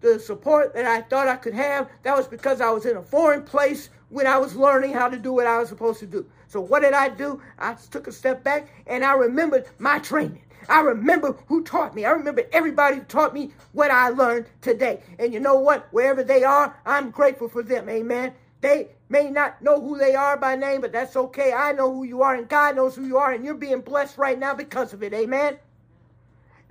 the 0.00 0.18
support 0.18 0.74
that 0.74 0.86
I 0.86 1.02
thought 1.02 1.28
I 1.28 1.36
could 1.36 1.54
have. 1.54 1.90
That 2.02 2.16
was 2.16 2.26
because 2.26 2.60
I 2.60 2.70
was 2.70 2.86
in 2.86 2.96
a 2.96 3.02
foreign 3.02 3.42
place 3.42 3.90
when 4.10 4.26
I 4.26 4.38
was 4.38 4.54
learning 4.54 4.92
how 4.92 5.08
to 5.08 5.16
do 5.16 5.32
what 5.32 5.46
I 5.46 5.58
was 5.58 5.68
supposed 5.68 6.00
to 6.00 6.06
do. 6.06 6.26
So 6.48 6.60
what 6.60 6.80
did 6.80 6.92
I 6.92 7.08
do? 7.08 7.40
I 7.58 7.74
took 7.74 8.06
a 8.06 8.12
step 8.12 8.44
back 8.44 8.68
and 8.86 9.04
I 9.04 9.14
remembered 9.14 9.66
my 9.78 9.98
training. 10.00 10.42
I 10.68 10.80
remember 10.80 11.36
who 11.46 11.64
taught 11.64 11.94
me. 11.94 12.04
I 12.04 12.10
remember 12.10 12.42
everybody 12.52 12.96
who 12.96 13.02
taught 13.04 13.32
me 13.32 13.52
what 13.72 13.90
I 13.90 14.10
learned 14.10 14.46
today. 14.60 15.00
And 15.18 15.32
you 15.32 15.40
know 15.40 15.56
what? 15.56 15.88
Wherever 15.92 16.22
they 16.22 16.44
are, 16.44 16.76
I'm 16.84 17.10
grateful 17.10 17.48
for 17.48 17.62
them. 17.62 17.88
Amen. 17.88 18.34
They 18.60 18.90
may 19.08 19.30
not 19.30 19.62
know 19.62 19.80
who 19.80 19.96
they 19.96 20.14
are 20.14 20.36
by 20.36 20.54
name, 20.54 20.82
but 20.82 20.92
that's 20.92 21.16
okay. 21.16 21.52
I 21.52 21.72
know 21.72 21.92
who 21.92 22.04
you 22.04 22.22
are, 22.22 22.34
and 22.34 22.46
God 22.48 22.76
knows 22.76 22.94
who 22.94 23.06
you 23.06 23.16
are, 23.16 23.32
and 23.32 23.44
you're 23.44 23.54
being 23.54 23.80
blessed 23.80 24.18
right 24.18 24.38
now 24.38 24.54
because 24.54 24.92
of 24.92 25.02
it. 25.02 25.14
Amen. 25.14 25.58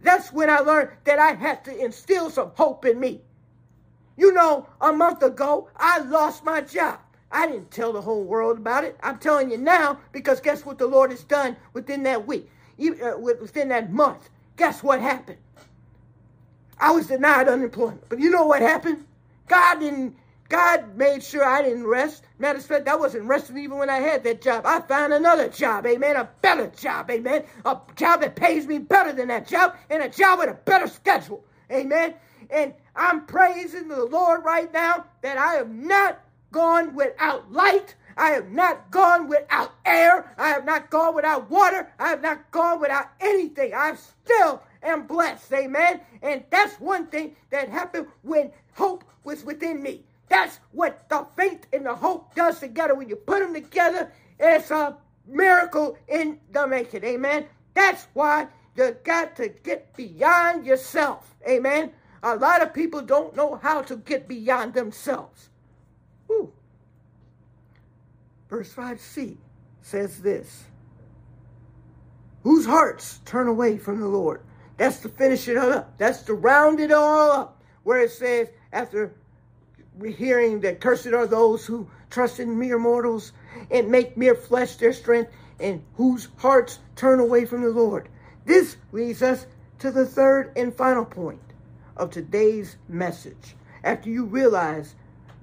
That's 0.02 0.32
when 0.32 0.50
I 0.50 0.60
learned 0.60 0.92
that 1.06 1.20
I 1.20 1.34
had 1.34 1.66
to 1.66 1.76
instill 1.76 2.30
some 2.30 2.52
hope 2.56 2.86
in 2.86 3.00
me. 3.00 3.22
You 4.18 4.34
know, 4.34 4.68
a 4.80 4.94
month 4.94 5.24
ago, 5.24 5.70
I 5.76 6.00
lost 6.00 6.46
my 6.46 6.62
job. 6.62 7.00
I 7.32 7.48
didn't 7.48 7.72
tell 7.72 7.94
the 7.94 8.02
whole 8.02 8.24
world 8.24 8.58
about 8.58 8.84
it. 8.84 8.98
I'm 9.04 9.20
telling 9.20 9.52
you 9.52 9.58
now 9.58 10.00
because 10.12 10.40
guess 10.40 10.66
what 10.66 10.78
the 10.78 10.88
Lord 10.88 11.12
has 11.12 11.24
done 11.24 11.56
within 11.74 12.04
that 12.04 12.26
week, 12.26 12.50
uh, 12.80 13.18
within 13.20 13.70
that 13.70 13.92
month? 13.92 14.30
Guess 14.58 14.82
what 14.84 15.00
happened? 15.00 15.38
I 16.80 16.92
was 16.92 17.08
denied 17.08 17.48
unemployment. 17.48 18.08
But 18.10 18.20
you 18.20 18.30
know 18.30 18.46
what 18.46 18.62
happened? 18.62 19.06
God 19.48 19.80
didn't. 19.80 20.16
God 20.48 20.98
made 20.98 21.24
sure 21.24 21.46
I 21.46 21.62
didn't 21.62 21.86
rest. 21.86 22.24
Matter 22.40 22.58
of 22.58 22.66
fact, 22.66 22.88
I 22.88 22.96
wasn't 22.96 23.26
resting 23.26 23.60
even 23.60 23.78
when 23.78 23.90
I 23.90 24.00
had 24.00 24.24
that 24.24 24.42
job. 24.42 24.66
I 24.66 24.82
found 24.82 25.14
another 25.14 25.48
job, 25.48 25.86
amen, 25.86 26.16
a 26.16 26.28
better 26.42 26.72
job, 26.76 27.12
amen, 27.12 27.44
a 27.66 27.78
job 27.96 28.22
that 28.22 28.36
pays 28.36 28.66
me 28.66 28.80
better 28.80 29.14
than 29.14 29.28
that 29.28 29.48
job, 29.48 29.76
and 29.92 30.02
a 30.02 30.10
job 30.10 30.40
with 30.40 30.50
a 30.50 30.56
better 30.56 30.88
schedule, 30.88 31.46
amen. 31.72 32.16
And 32.50 32.74
I'm 32.96 33.28
praising 33.28 33.90
the 33.90 34.04
Lord 34.06 34.44
right 34.44 34.74
now 34.74 35.06
that 35.22 35.38
I 35.38 35.58
am 35.58 35.88
not 35.88 36.20
gone 36.52 36.96
without 36.96 37.52
light. 37.52 37.96
I 38.18 38.32
have 38.32 38.52
not 38.52 38.92
gone 38.92 39.30
without 39.30 39.74
air. 39.86 40.34
I 40.38 40.50
have 40.50 40.66
not 40.66 40.90
gone 40.90 41.16
without 41.16 41.50
water. 41.50 41.92
I 42.00 42.10
have 42.10 42.22
not 42.22 42.52
gone 42.52 42.82
without 42.82 43.08
anything. 43.22 43.74
I 43.74 43.96
still 43.96 44.62
am 44.84 45.08
blessed. 45.08 45.52
Amen. 45.54 46.02
And 46.22 46.44
that's 46.50 46.80
one 46.80 47.08
thing 47.08 47.36
that 47.50 47.70
happened 47.70 48.08
when 48.24 48.52
hope 48.74 49.06
was 49.24 49.44
within 49.44 49.82
me. 49.82 50.04
That's 50.28 50.60
what 50.72 51.08
the 51.10 51.26
faith 51.36 51.66
and 51.74 51.86
the 51.86 51.96
hope 51.96 52.36
does 52.36 52.60
together. 52.60 52.94
When 52.94 53.10
you 53.10 53.16
put 53.16 53.40
them 53.40 53.54
together, 53.54 54.12
it's 54.40 54.70
a 54.70 54.98
miracle 55.26 55.98
in 56.08 56.40
the 56.52 56.68
making. 56.68 57.04
Amen. 57.04 57.46
That's 57.74 58.08
why 58.14 58.48
you 58.76 58.96
got 59.04 59.36
to 59.38 59.50
get 59.50 59.96
beyond 59.96 60.66
yourself. 60.66 61.36
Amen. 61.48 61.92
A 62.22 62.36
lot 62.36 62.62
of 62.62 62.74
people 62.74 63.02
don't 63.02 63.36
know 63.36 63.56
how 63.62 63.82
to 63.84 63.96
get 63.96 64.28
beyond 64.28 64.74
themselves. 64.74 65.50
Whew. 66.30 66.54
Verse 68.50 68.72
5c 68.74 69.38
says 69.82 70.22
this 70.22 70.66
Whose 72.44 72.66
hearts 72.66 73.20
turn 73.26 73.48
away 73.48 73.78
from 73.78 74.00
the 74.00 74.08
Lord. 74.08 74.42
That's 74.78 75.00
to 75.00 75.10
finish 75.10 75.48
it 75.48 75.58
up. 75.58 75.98
That's 75.98 76.22
to 76.24 76.34
round 76.36 76.80
it 76.80 76.92
all 76.92 77.32
up. 77.32 77.62
Where 77.84 78.02
it 78.02 78.12
says, 78.12 78.48
after 78.72 79.14
hearing 80.06 80.62
that 80.62 80.80
cursed 80.80 81.08
are 81.08 81.28
those 81.28 81.66
who 81.66 81.90
trust 82.10 82.40
in 82.40 82.58
mere 82.58 82.78
mortals 82.78 83.34
and 83.72 83.90
make 83.90 84.16
mere 84.16 84.36
flesh 84.36 84.76
their 84.76 84.94
strength, 84.94 85.32
and 85.60 85.84
whose 85.96 86.30
hearts 86.38 86.80
turn 86.96 87.20
away 87.20 87.46
from 87.46 87.62
the 87.62 87.70
Lord. 87.70 88.08
This 88.46 88.78
leads 88.92 89.22
us 89.22 89.46
to 89.80 89.92
the 89.92 90.06
third 90.06 90.54
and 90.56 90.74
final 90.74 91.04
point 91.04 91.42
of 91.98 92.12
today's 92.12 92.78
message. 92.88 93.56
After 93.84 94.10
you 94.10 94.26
realize 94.26 94.96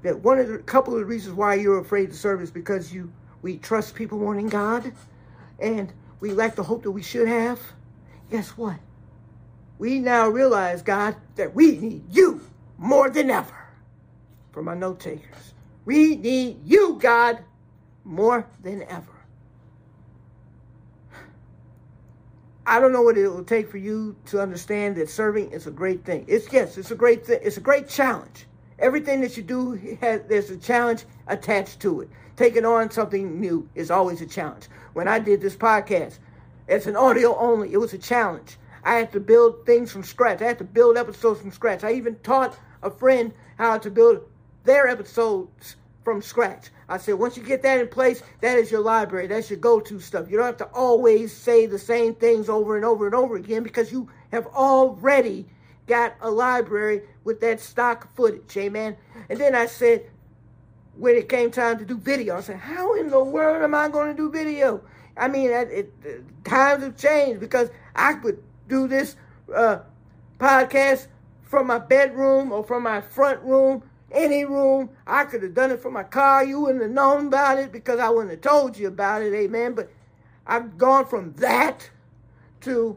that 0.07 0.21
one 0.21 0.39
of 0.39 0.49
the 0.49 0.59
couple 0.59 0.95
of 0.95 1.01
the 1.01 1.05
reasons 1.07 1.35
why 1.35 1.55
you're 1.55 1.81
afraid 1.81 2.11
to 2.11 2.17
serve 2.17 2.41
is 2.41 2.51
because 2.51 2.93
you 2.93 3.13
we 3.43 3.59
trust 3.59 3.95
people 3.95 4.19
more 4.19 4.35
than 4.35 4.49
God 4.49 4.93
and 5.61 5.93
we 6.21 6.33
lack 6.33 6.55
the 6.55 6.63
hope 6.63 6.83
that 6.85 6.91
we 6.91 7.03
should 7.03 7.29
have. 7.29 7.61
Guess 8.31 8.51
what? 8.51 8.79
We 9.79 9.99
now 9.99 10.29
realize, 10.29 10.83
God, 10.83 11.17
that 11.37 11.55
we 11.55 11.77
need 11.77 12.05
you 12.11 12.41
more 12.79 13.11
than 13.11 13.31
ever. 13.31 13.55
For 14.53 14.63
my 14.63 14.75
note 14.75 15.01
takers, 15.01 15.55
we 15.85 16.17
need 16.17 16.59
you, 16.65 16.99
God, 17.01 17.45
more 18.05 18.49
than 18.63 18.83
ever. 18.85 19.13
I 22.67 22.81
don't 22.81 22.93
know 22.93 23.03
what 23.03 23.17
it 23.17 23.29
will 23.29 23.45
take 23.45 23.71
for 23.71 23.79
you 23.79 24.17
to 24.27 24.41
understand 24.41 24.97
that 24.97 25.09
serving 25.09 25.53
is 25.53 25.67
a 25.67 25.71
great 25.71 26.05
thing. 26.05 26.25
It's 26.27 26.53
yes, 26.53 26.79
it's 26.79 26.91
a 26.91 26.97
great 26.97 27.25
thing. 27.25 27.39
It's 27.43 27.59
a 27.59 27.61
great 27.61 27.89
challenge. 27.89 28.47
Everything 28.79 29.23
that 29.23 29.37
you 29.37 29.43
do 29.43 29.73
has 30.01 30.23
there's 30.29 30.51
a 30.51 30.57
challenge 30.57 31.05
attached 31.27 31.81
to 31.81 32.03
it. 32.03 32.11
Taking 32.37 32.67
on 32.67 32.91
something 32.91 33.41
new 33.41 33.69
is 33.75 33.91
always 33.91 34.21
a 34.21 34.27
challenge. 34.27 34.69
When 34.93 35.09
I 35.09 35.19
did 35.19 35.41
this 35.41 35.57
podcast, 35.57 36.19
it's 36.69 36.87
an 36.87 36.97
audio 36.97 37.37
only. 37.37 37.73
It 37.73 37.79
was 37.79 37.95
a 37.95 37.99
challenge. 37.99 38.59
I 38.85 38.95
had 38.95 39.13
to 39.13 39.21
build 39.21 39.65
things 39.65 39.91
from 39.91 40.05
scratch. 40.05 40.43
I 40.43 40.47
had 40.47 40.59
to 40.59 40.65
build 40.65 40.97
episodes 40.97 41.41
from 41.41 41.51
scratch. 41.51 41.85
I 41.85 41.93
even 41.93 42.17
taught 42.17 42.59
a 42.83 42.91
friend 42.91 43.33
how 43.57 43.79
to 43.79 43.91
build 43.91 44.21
their 44.65 44.87
episodes 44.87 45.77
from 46.05 46.21
scratch. 46.21 46.71
I 46.89 46.99
said, 46.99 47.15
once 47.15 47.37
you 47.37 47.43
get 47.43 47.63
that 47.63 47.81
in 47.81 47.89
place, 47.89 48.23
that 48.43 48.59
is 48.59 48.71
your 48.71 48.83
library. 48.83 49.27
That's 49.27 49.51
your 49.51 49.59
go-to 49.59 49.99
stuff. 49.99 50.31
You 50.31 50.37
don't 50.37 50.47
have 50.47 50.57
to 50.59 50.67
always 50.67 51.33
say 51.33 51.67
the 51.67 51.79
same 51.79 52.15
things 52.15 52.49
over 52.49 52.77
and 52.77 52.85
over 52.85 53.07
and 53.07 53.15
over 53.15 53.35
again 53.35 53.65
because 53.65 53.91
you 53.91 54.09
have 54.31 54.47
already 54.47 55.47
got 55.87 56.15
a 56.21 56.31
library 56.31 57.03
with 57.25 57.41
that 57.41 57.61
stock 57.61 58.15
footage. 58.15 58.57
Amen. 58.57 58.97
And 59.29 59.39
then 59.39 59.55
I 59.55 59.67
said, 59.67 60.11
when 60.97 61.15
it 61.15 61.29
came 61.29 61.51
time 61.51 61.79
to 61.79 61.85
do 61.85 61.97
video, 61.99 62.37
I 62.37 62.41
said, 62.41 62.57
how 62.57 62.95
in 62.95 63.11
the 63.11 63.23
world 63.23 63.63
am 63.63 63.75
I 63.75 63.89
going 63.89 64.15
to 64.15 64.17
do 64.17 64.31
video? 64.31 64.83
I 65.17 65.29
mean, 65.29 65.51
it, 65.51 65.71
it, 66.05 66.45
times 66.45 66.83
have 66.83 66.97
changed 66.97 67.41
because 67.41 67.71
I 67.95 68.15
could 68.15 68.43
do 68.69 68.89
this 68.89 69.17
uh, 69.55 69.79
podcast 70.39 71.07
from 71.43 71.69
my 71.69 71.79
bedroom 71.79 72.53
or 72.53 72.65
from 72.65 72.83
my 72.83 73.01
front 73.01 73.43
room 73.43 73.83
any 74.11 74.45
room. 74.45 74.91
I 75.07 75.25
could 75.25 75.43
have 75.43 75.55
done 75.55 75.71
it 75.71 75.81
from 75.81 75.93
my 75.93 76.05
car. 76.05 76.45
You 76.45 76.61
wouldn't 76.61 76.83
have 76.83 76.91
known 76.91 77.29
about 77.29 77.59
it 77.59 77.73
because 77.73 78.01
I 78.01 78.09
wouldn't 78.09 78.31
have 78.31 78.41
told 78.41 78.77
you 78.77 78.89
about 78.89 79.23
it. 79.23 79.35
Amen. 79.35 79.75
But 79.75 79.91
I've 80.47 80.79
gone 80.79 81.07
from 81.07 81.33
that 81.35 81.91
to 82.63 82.97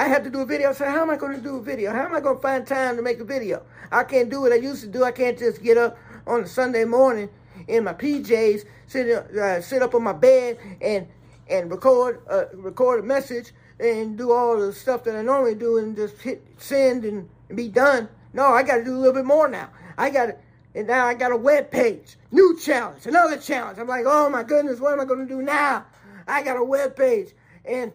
I 0.00 0.08
had 0.08 0.24
to 0.24 0.30
do 0.30 0.40
a 0.40 0.46
video. 0.46 0.72
Said, 0.72 0.88
how 0.88 1.02
am 1.02 1.10
I 1.10 1.16
going 1.16 1.36
to 1.36 1.42
do 1.42 1.56
a 1.56 1.62
video? 1.62 1.92
How 1.92 2.06
am 2.06 2.14
I 2.14 2.20
going 2.20 2.36
to 2.36 2.40
find 2.40 2.66
time 2.66 2.96
to 2.96 3.02
make 3.02 3.20
a 3.20 3.24
video? 3.24 3.62
I 3.92 4.02
can't 4.04 4.30
do 4.30 4.40
what 4.40 4.50
I 4.50 4.54
used 4.54 4.80
to 4.80 4.86
do. 4.86 5.04
I 5.04 5.12
can't 5.12 5.38
just 5.38 5.62
get 5.62 5.76
up 5.76 5.98
on 6.26 6.40
a 6.40 6.46
Sunday 6.46 6.86
morning 6.86 7.28
in 7.68 7.84
my 7.84 7.92
PJs, 7.92 8.64
sit 8.86 9.10
uh, 9.10 9.60
sit 9.60 9.82
up 9.82 9.94
on 9.94 10.02
my 10.02 10.14
bed 10.14 10.56
and 10.80 11.06
and 11.50 11.70
record 11.70 12.22
uh, 12.30 12.44
record 12.54 13.00
a 13.00 13.02
message 13.02 13.52
and 13.78 14.16
do 14.16 14.32
all 14.32 14.58
the 14.58 14.72
stuff 14.72 15.04
that 15.04 15.16
I 15.16 15.20
normally 15.20 15.54
do 15.54 15.76
and 15.76 15.94
just 15.94 16.16
hit 16.22 16.46
send 16.56 17.04
and, 17.04 17.28
and 17.50 17.56
be 17.56 17.68
done. 17.68 18.08
No, 18.32 18.46
I 18.46 18.62
got 18.62 18.76
to 18.76 18.84
do 18.84 18.96
a 18.96 19.00
little 19.00 19.12
bit 19.12 19.26
more 19.26 19.48
now. 19.48 19.68
I 19.98 20.08
got 20.08 20.26
to, 20.26 20.36
and 20.74 20.86
now 20.86 21.04
I 21.04 21.12
got 21.12 21.30
a 21.30 21.36
web 21.36 21.70
page, 21.70 22.16
new 22.30 22.58
challenge, 22.58 23.04
another 23.04 23.36
challenge. 23.36 23.78
I'm 23.78 23.86
like, 23.86 24.04
oh 24.06 24.30
my 24.30 24.44
goodness, 24.44 24.80
what 24.80 24.94
am 24.94 25.00
I 25.00 25.04
going 25.04 25.28
to 25.28 25.34
do 25.34 25.42
now? 25.42 25.84
I 26.26 26.42
got 26.42 26.56
a 26.56 26.64
web 26.64 26.96
page 26.96 27.34
and 27.66 27.92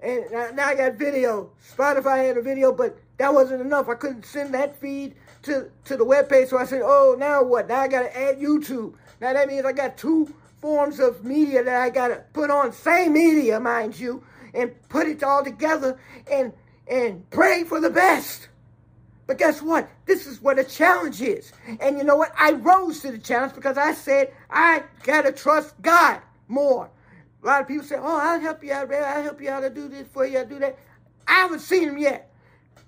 and 0.00 0.56
now 0.56 0.66
I 0.66 0.74
got 0.74 0.94
video. 0.94 1.50
Spotify 1.74 2.26
had 2.26 2.36
a 2.36 2.42
video, 2.42 2.72
but 2.72 2.98
that 3.18 3.32
wasn't 3.32 3.62
enough. 3.62 3.88
I 3.88 3.94
couldn't 3.94 4.24
send 4.24 4.52
that 4.54 4.78
feed 4.80 5.14
to 5.42 5.70
to 5.84 5.96
the 5.96 6.04
webpage. 6.04 6.48
so 6.48 6.58
I 6.58 6.64
said, 6.64 6.82
oh, 6.84 7.16
now 7.18 7.42
what? 7.42 7.68
Now 7.68 7.80
I 7.80 7.88
got 7.88 8.02
to 8.02 8.16
add 8.16 8.38
YouTube. 8.38 8.94
Now 9.20 9.32
that 9.32 9.48
means 9.48 9.64
I 9.64 9.72
got 9.72 9.96
two 9.96 10.32
forms 10.60 11.00
of 11.00 11.24
media 11.24 11.62
that 11.64 11.80
I 11.80 11.90
got 11.90 12.08
to 12.08 12.24
put 12.32 12.50
on, 12.50 12.72
same 12.72 13.12
media, 13.12 13.60
mind 13.60 13.98
you, 13.98 14.22
and 14.52 14.72
put 14.88 15.06
it 15.06 15.22
all 15.22 15.44
together 15.44 15.98
and 16.30 16.52
and 16.88 17.28
pray 17.30 17.64
for 17.64 17.80
the 17.80 17.90
best. 17.90 18.48
But 19.26 19.38
guess 19.38 19.60
what? 19.60 19.88
This 20.04 20.26
is 20.26 20.40
what 20.40 20.58
a 20.58 20.64
challenge 20.64 21.20
is. 21.20 21.52
And 21.80 21.98
you 21.98 22.04
know 22.04 22.16
what? 22.16 22.32
I 22.38 22.52
rose 22.52 23.00
to 23.00 23.10
the 23.10 23.18
challenge 23.18 23.54
because 23.54 23.76
I 23.76 23.92
said 23.92 24.32
I 24.50 24.84
gotta 25.02 25.32
trust 25.32 25.74
God 25.82 26.20
more. 26.48 26.90
A 27.46 27.48
lot 27.48 27.60
of 27.60 27.68
people 27.68 27.86
say, 27.86 27.96
"Oh, 27.96 28.18
I'll 28.20 28.40
help 28.40 28.64
you 28.64 28.72
out, 28.72 28.90
man. 28.90 29.04
I'll 29.04 29.22
help 29.22 29.40
you 29.40 29.50
out. 29.50 29.62
I 29.62 29.68
do 29.68 29.86
this 29.86 30.08
for 30.08 30.26
you. 30.26 30.38
I'll 30.38 30.46
do 30.46 30.58
that." 30.58 30.76
I 31.28 31.34
haven't 31.34 31.60
seen 31.60 31.86
them 31.86 31.96
yet. 31.96 32.28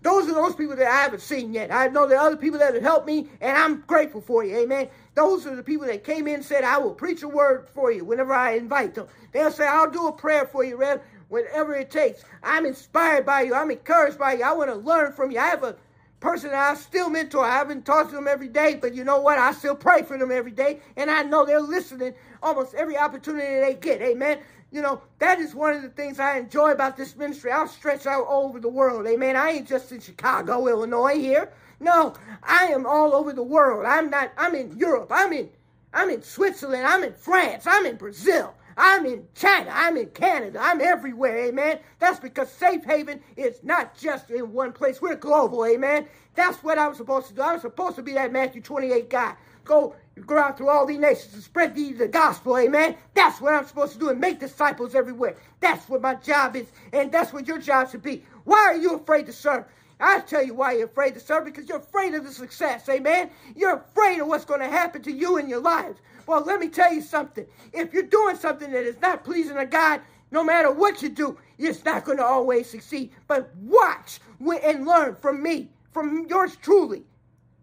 Those 0.02 0.28
are 0.28 0.34
those 0.34 0.56
people 0.56 0.74
that 0.74 0.88
I 0.88 1.02
haven't 1.02 1.22
seen 1.22 1.52
yet. 1.52 1.72
I 1.72 1.86
know 1.86 2.08
are 2.08 2.14
other 2.16 2.36
people 2.36 2.58
that 2.58 2.74
have 2.74 2.82
helped 2.82 3.06
me, 3.06 3.28
and 3.40 3.56
I'm 3.56 3.82
grateful 3.82 4.20
for 4.20 4.44
you. 4.44 4.56
Amen. 4.56 4.88
Those 5.14 5.46
are 5.46 5.54
the 5.54 5.62
people 5.62 5.86
that 5.86 6.02
came 6.02 6.26
in 6.26 6.34
and 6.34 6.44
said, 6.44 6.64
I 6.64 6.78
will 6.78 6.94
preach 6.94 7.22
a 7.22 7.28
word 7.28 7.68
for 7.72 7.92
you 7.92 8.04
whenever 8.04 8.32
I 8.32 8.52
invite 8.52 8.94
them. 8.94 9.06
They'll 9.32 9.50
say, 9.50 9.66
I'll 9.66 9.90
do 9.90 10.06
a 10.08 10.12
prayer 10.12 10.46
for 10.46 10.64
you, 10.64 10.76
Rev, 10.76 11.00
whatever 11.28 11.74
it 11.74 11.90
takes. 11.90 12.24
I'm 12.42 12.66
inspired 12.66 13.26
by 13.26 13.42
you. 13.42 13.54
I'm 13.54 13.70
encouraged 13.70 14.18
by 14.18 14.34
you. 14.34 14.44
I 14.44 14.52
want 14.52 14.70
to 14.70 14.76
learn 14.76 15.12
from 15.12 15.32
you. 15.32 15.38
I 15.38 15.46
have 15.46 15.64
a 15.64 15.76
person 16.20 16.50
that 16.50 16.70
I 16.70 16.74
still 16.74 17.10
mentor. 17.10 17.44
I 17.44 17.54
haven't 17.54 17.84
talked 17.84 18.10
to 18.10 18.16
them 18.16 18.28
every 18.28 18.48
day, 18.48 18.76
but 18.80 18.94
you 18.94 19.04
know 19.04 19.20
what? 19.20 19.38
I 19.38 19.52
still 19.52 19.76
pray 19.76 20.02
for 20.02 20.16
them 20.16 20.30
every 20.30 20.52
day, 20.52 20.80
and 20.96 21.10
I 21.10 21.22
know 21.22 21.44
they're 21.44 21.60
listening 21.60 22.14
almost 22.42 22.74
every 22.74 22.96
opportunity 22.96 23.60
they 23.60 23.74
get. 23.74 24.00
Amen. 24.02 24.38
You 24.70 24.82
know, 24.82 25.00
that 25.18 25.38
is 25.38 25.54
one 25.54 25.74
of 25.74 25.82
the 25.82 25.88
things 25.88 26.18
I 26.18 26.38
enjoy 26.38 26.72
about 26.72 26.96
this 26.96 27.16
ministry. 27.16 27.50
I'll 27.50 27.68
stretch 27.68 28.06
out 28.06 28.26
all 28.26 28.44
over 28.44 28.60
the 28.60 28.68
world. 28.68 29.06
Amen. 29.06 29.36
I 29.36 29.50
ain't 29.50 29.68
just 29.68 29.90
in 29.92 30.00
Chicago, 30.00 30.66
Illinois 30.66 31.18
here. 31.18 31.52
No, 31.80 32.14
I 32.42 32.66
am 32.66 32.86
all 32.86 33.14
over 33.14 33.32
the 33.32 33.42
world. 33.42 33.86
I'm 33.86 34.10
not, 34.10 34.32
I'm 34.36 34.54
in 34.54 34.76
Europe. 34.76 35.10
I'm 35.10 35.32
in, 35.32 35.48
I'm 35.94 36.10
in 36.10 36.22
Switzerland. 36.22 36.86
I'm 36.86 37.02
in 37.02 37.14
France. 37.14 37.66
I'm 37.66 37.86
in 37.86 37.96
Brazil. 37.96 38.54
I'm 38.76 39.06
in 39.06 39.26
China. 39.34 39.70
I'm 39.72 39.96
in 39.96 40.06
Canada. 40.10 40.60
I'm 40.62 40.80
everywhere. 40.80 41.46
Amen. 41.46 41.80
That's 41.98 42.20
because 42.20 42.50
Safe 42.50 42.84
Haven 42.84 43.20
is 43.36 43.60
not 43.64 43.96
just 43.96 44.30
in 44.30 44.52
one 44.52 44.72
place. 44.72 45.02
We're 45.02 45.16
global. 45.16 45.66
Amen. 45.66 46.06
That's 46.34 46.62
what 46.62 46.78
I 46.78 46.86
was 46.86 46.96
supposed 46.96 47.26
to 47.28 47.34
do. 47.34 47.42
I 47.42 47.54
was 47.54 47.62
supposed 47.62 47.96
to 47.96 48.02
be 48.02 48.12
that 48.12 48.32
Matthew 48.32 48.62
28 48.62 49.10
guy. 49.10 49.34
Go 49.64 49.96
go 50.26 50.38
out 50.38 50.58
through 50.58 50.68
all 50.68 50.86
these 50.86 50.98
nations 50.98 51.34
and 51.34 51.42
spread 51.42 51.74
the, 51.74 51.92
the 51.92 52.08
gospel, 52.08 52.56
amen. 52.58 52.96
That's 53.14 53.40
what 53.40 53.54
I'm 53.54 53.66
supposed 53.66 53.94
to 53.94 53.98
do 53.98 54.08
and 54.10 54.20
make 54.20 54.40
disciples 54.40 54.94
everywhere. 54.94 55.36
That's 55.60 55.88
what 55.88 56.02
my 56.02 56.14
job 56.14 56.56
is, 56.56 56.72
and 56.92 57.10
that's 57.10 57.32
what 57.32 57.46
your 57.46 57.58
job 57.58 57.90
should 57.90 58.02
be. 58.02 58.24
Why 58.44 58.58
are 58.58 58.76
you 58.76 58.96
afraid 58.96 59.26
to 59.26 59.32
serve? 59.32 59.64
I 60.00 60.20
tell 60.20 60.44
you 60.44 60.54
why 60.54 60.72
you're 60.72 60.86
afraid 60.86 61.14
to 61.14 61.20
serve 61.20 61.44
because 61.44 61.68
you're 61.68 61.78
afraid 61.78 62.14
of 62.14 62.24
the 62.24 62.32
success, 62.32 62.88
amen. 62.88 63.30
You're 63.56 63.76
afraid 63.76 64.20
of 64.20 64.28
what's 64.28 64.44
going 64.44 64.60
to 64.60 64.68
happen 64.68 65.02
to 65.02 65.12
you 65.12 65.38
in 65.38 65.48
your 65.48 65.60
lives. 65.60 65.98
Well, 66.26 66.42
let 66.42 66.60
me 66.60 66.68
tell 66.68 66.92
you 66.92 67.02
something. 67.02 67.46
If 67.72 67.92
you're 67.92 68.02
doing 68.02 68.36
something 68.36 68.70
that 68.70 68.84
is 68.84 69.00
not 69.00 69.24
pleasing 69.24 69.56
to 69.56 69.66
God, 69.66 70.00
no 70.30 70.44
matter 70.44 70.70
what 70.70 71.02
you 71.02 71.08
do, 71.08 71.38
it's 71.58 71.84
not 71.84 72.04
going 72.04 72.18
to 72.18 72.24
always 72.24 72.68
succeed. 72.68 73.10
But 73.26 73.50
watch 73.56 74.20
and 74.40 74.86
learn 74.86 75.16
from 75.16 75.42
me, 75.42 75.70
from 75.92 76.26
yours 76.28 76.56
truly. 76.56 77.04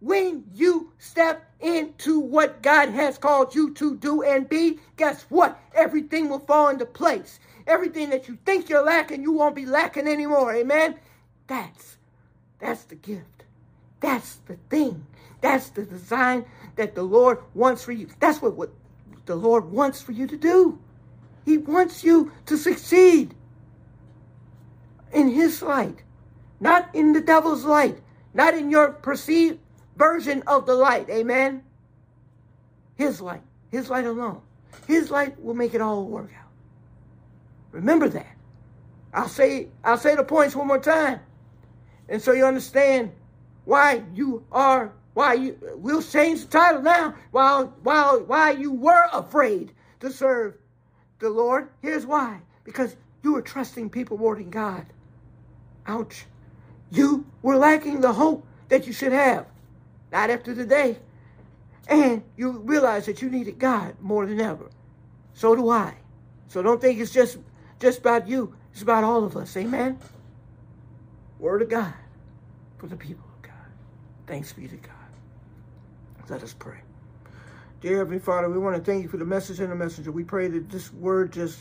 When 0.06 0.44
you 0.54 0.92
step 1.00 1.50
into 1.60 2.20
what 2.20 2.62
God 2.62 2.90
has 2.90 3.18
called 3.18 3.56
you 3.56 3.74
to 3.74 3.96
do 3.96 4.22
and 4.22 4.48
be, 4.48 4.78
guess 4.98 5.26
what? 5.30 5.60
Everything 5.74 6.30
will 6.30 6.42
fall 6.42 6.68
into 6.68 6.86
place. 6.86 7.40
Everything 7.66 8.12
that 8.12 8.28
you 8.28 8.38
think 8.46 8.70
you're 8.70 8.86
lacking, 8.86 9.24
you 9.24 9.32
won't 9.32 9.56
be 9.56 9.66
lacking 9.66 10.08
anymore. 10.08 10.54
Amen. 10.54 11.00
That's 11.48 11.98
that's 12.60 12.84
the 12.84 12.94
gift. 12.94 13.46
That's 14.00 14.36
the 14.46 14.58
thing. 14.70 15.08
That's 15.42 15.70
the 15.70 15.86
design 15.86 16.46
that 16.76 16.94
the 16.94 17.02
Lord 17.02 17.40
wants 17.56 17.84
for 17.84 17.92
you. 17.92 18.08
That's 18.20 18.44
what, 18.44 18.54
what 18.54 18.70
the 19.26 19.36
Lord 19.36 19.72
wants 19.72 20.04
for 20.04 20.12
you 20.12 20.28
to 20.28 20.38
do. 20.38 20.78
He 21.46 21.58
wants 21.58 22.04
you 22.04 22.32
to 22.46 22.58
succeed 22.58 23.34
in 25.12 25.30
his 25.30 25.64
light, 25.64 26.04
not 26.60 26.94
in 26.94 27.14
the 27.14 27.22
devil's 27.22 27.66
light, 27.66 27.98
not 28.36 28.54
in 28.54 28.70
your 28.70 28.92
perceived 28.92 29.58
version 29.98 30.44
of 30.48 30.66
the 30.66 30.76
light. 30.76 31.10
Amen. 31.10 31.64
His 32.96 33.22
light. 33.22 33.42
His 33.70 33.90
light 33.90 34.06
alone. 34.06 34.42
His 34.88 35.10
light 35.12 35.40
will 35.42 35.54
make 35.54 35.74
it 35.74 35.82
all 35.82 36.06
work 36.06 36.32
out. 36.38 36.52
Remember 37.72 38.08
that. 38.10 38.36
I'll 39.14 39.30
say 39.30 39.68
I'll 39.84 39.98
say 39.98 40.16
the 40.16 40.24
points 40.24 40.56
one 40.56 40.68
more 40.68 40.80
time. 40.80 41.20
And 42.10 42.22
so 42.22 42.34
you 42.34 42.46
understand 42.46 43.12
why 43.64 44.04
you 44.14 44.46
are 44.52 44.94
why 45.14 45.34
you 45.34 45.58
we'll 45.76 46.02
change 46.02 46.42
the 46.42 46.48
title 46.48 46.82
now 46.82 47.16
while 47.32 47.74
while 47.84 48.20
why 48.22 48.52
you 48.52 48.72
were 48.72 49.06
afraid 49.12 49.74
to 50.02 50.12
serve 50.12 50.56
the 51.20 51.30
Lord. 51.30 51.70
Here's 51.82 52.06
why. 52.06 52.42
Because 52.64 52.96
you 53.24 53.34
were 53.34 53.42
trusting 53.42 53.90
people 53.90 54.18
more 54.18 54.36
than 54.36 54.50
God. 54.50 54.86
Ouch. 55.88 56.26
You 56.92 57.26
were 57.42 57.58
lacking 57.58 58.02
the 58.02 58.14
hope 58.14 58.46
that 58.70 58.86
you 58.86 58.94
should 58.94 59.14
have. 59.14 59.48
Not 60.16 60.30
after 60.30 60.56
today. 60.56 60.98
And 61.90 62.24
you 62.38 62.52
realize 62.60 63.06
that 63.08 63.22
you 63.22 63.30
needed 63.30 63.60
God 63.60 63.98
more 64.00 64.26
than 64.26 64.40
ever. 64.40 64.70
So 65.34 65.58
do 65.58 65.70
I. 65.70 65.94
So 66.48 66.64
don't 66.64 66.80
think 66.80 67.02
it's 67.02 67.12
just, 67.12 67.38
just 67.82 68.00
about 68.00 68.26
you. 68.26 68.56
It's 68.72 68.82
about 68.82 69.04
all 69.04 69.26
of 69.26 69.36
us. 69.36 69.58
Amen? 69.58 70.00
Word 71.38 71.64
of 71.64 71.70
God 71.70 71.94
for 72.78 72.88
the 72.88 72.96
people 72.96 73.26
of 73.36 73.42
God. 73.42 73.68
Thanks 74.26 74.54
be 74.54 74.70
to 74.70 74.78
God. 74.78 74.94
Let 76.30 76.44
us 76.44 76.54
pray. 76.54 76.80
Dear 77.82 77.98
Heavenly 77.98 78.20
Father, 78.20 78.50
we 78.50 78.58
want 78.58 78.78
to 78.78 78.82
thank 78.82 79.04
you 79.04 79.10
for 79.10 79.18
the 79.18 79.26
message 79.26 79.60
and 79.60 79.70
the 79.70 79.76
messenger. 79.76 80.14
We 80.14 80.24
pray 80.24 80.48
that 80.48 80.70
this 80.70 80.94
word 80.94 81.34
just 81.34 81.60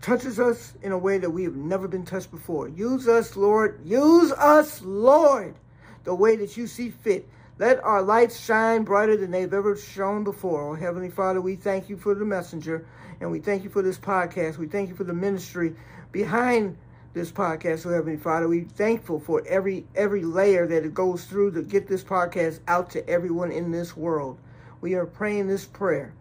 touches 0.00 0.40
us 0.40 0.72
in 0.80 0.92
a 0.92 0.98
way 0.98 1.18
that 1.18 1.28
we 1.28 1.44
have 1.44 1.56
never 1.56 1.88
been 1.88 2.06
touched 2.06 2.30
before. 2.30 2.70
Use 2.70 3.06
us, 3.06 3.36
Lord. 3.36 3.82
Use 3.84 4.32
us, 4.32 4.80
Lord, 4.80 5.56
the 6.04 6.14
way 6.14 6.36
that 6.36 6.56
you 6.56 6.66
see 6.66 6.90
fit. 6.90 7.28
Let 7.58 7.82
our 7.84 8.02
lights 8.02 8.38
shine 8.40 8.82
brighter 8.84 9.16
than 9.16 9.30
they've 9.30 9.52
ever 9.52 9.76
shone 9.76 10.24
before. 10.24 10.70
Oh, 10.70 10.74
Heavenly 10.74 11.10
Father, 11.10 11.40
we 11.40 11.56
thank 11.56 11.88
you 11.88 11.96
for 11.96 12.14
the 12.14 12.24
messenger 12.24 12.86
and 13.20 13.30
we 13.30 13.38
thank 13.38 13.64
you 13.64 13.70
for 13.70 13.82
this 13.82 13.98
podcast. 13.98 14.58
We 14.58 14.66
thank 14.66 14.88
you 14.88 14.94
for 14.94 15.04
the 15.04 15.14
ministry 15.14 15.74
behind 16.12 16.76
this 17.14 17.30
podcast, 17.30 17.86
oh 17.86 17.90
Heavenly 17.90 18.16
Father. 18.16 18.48
We're 18.48 18.64
thankful 18.64 19.20
for 19.20 19.42
every 19.46 19.86
every 19.94 20.24
layer 20.24 20.66
that 20.66 20.84
it 20.84 20.94
goes 20.94 21.24
through 21.24 21.52
to 21.52 21.62
get 21.62 21.86
this 21.86 22.02
podcast 22.02 22.58
out 22.66 22.90
to 22.90 23.08
everyone 23.08 23.52
in 23.52 23.70
this 23.70 23.96
world. 23.96 24.38
We 24.80 24.94
are 24.94 25.06
praying 25.06 25.46
this 25.46 25.64
prayer. 25.64 26.12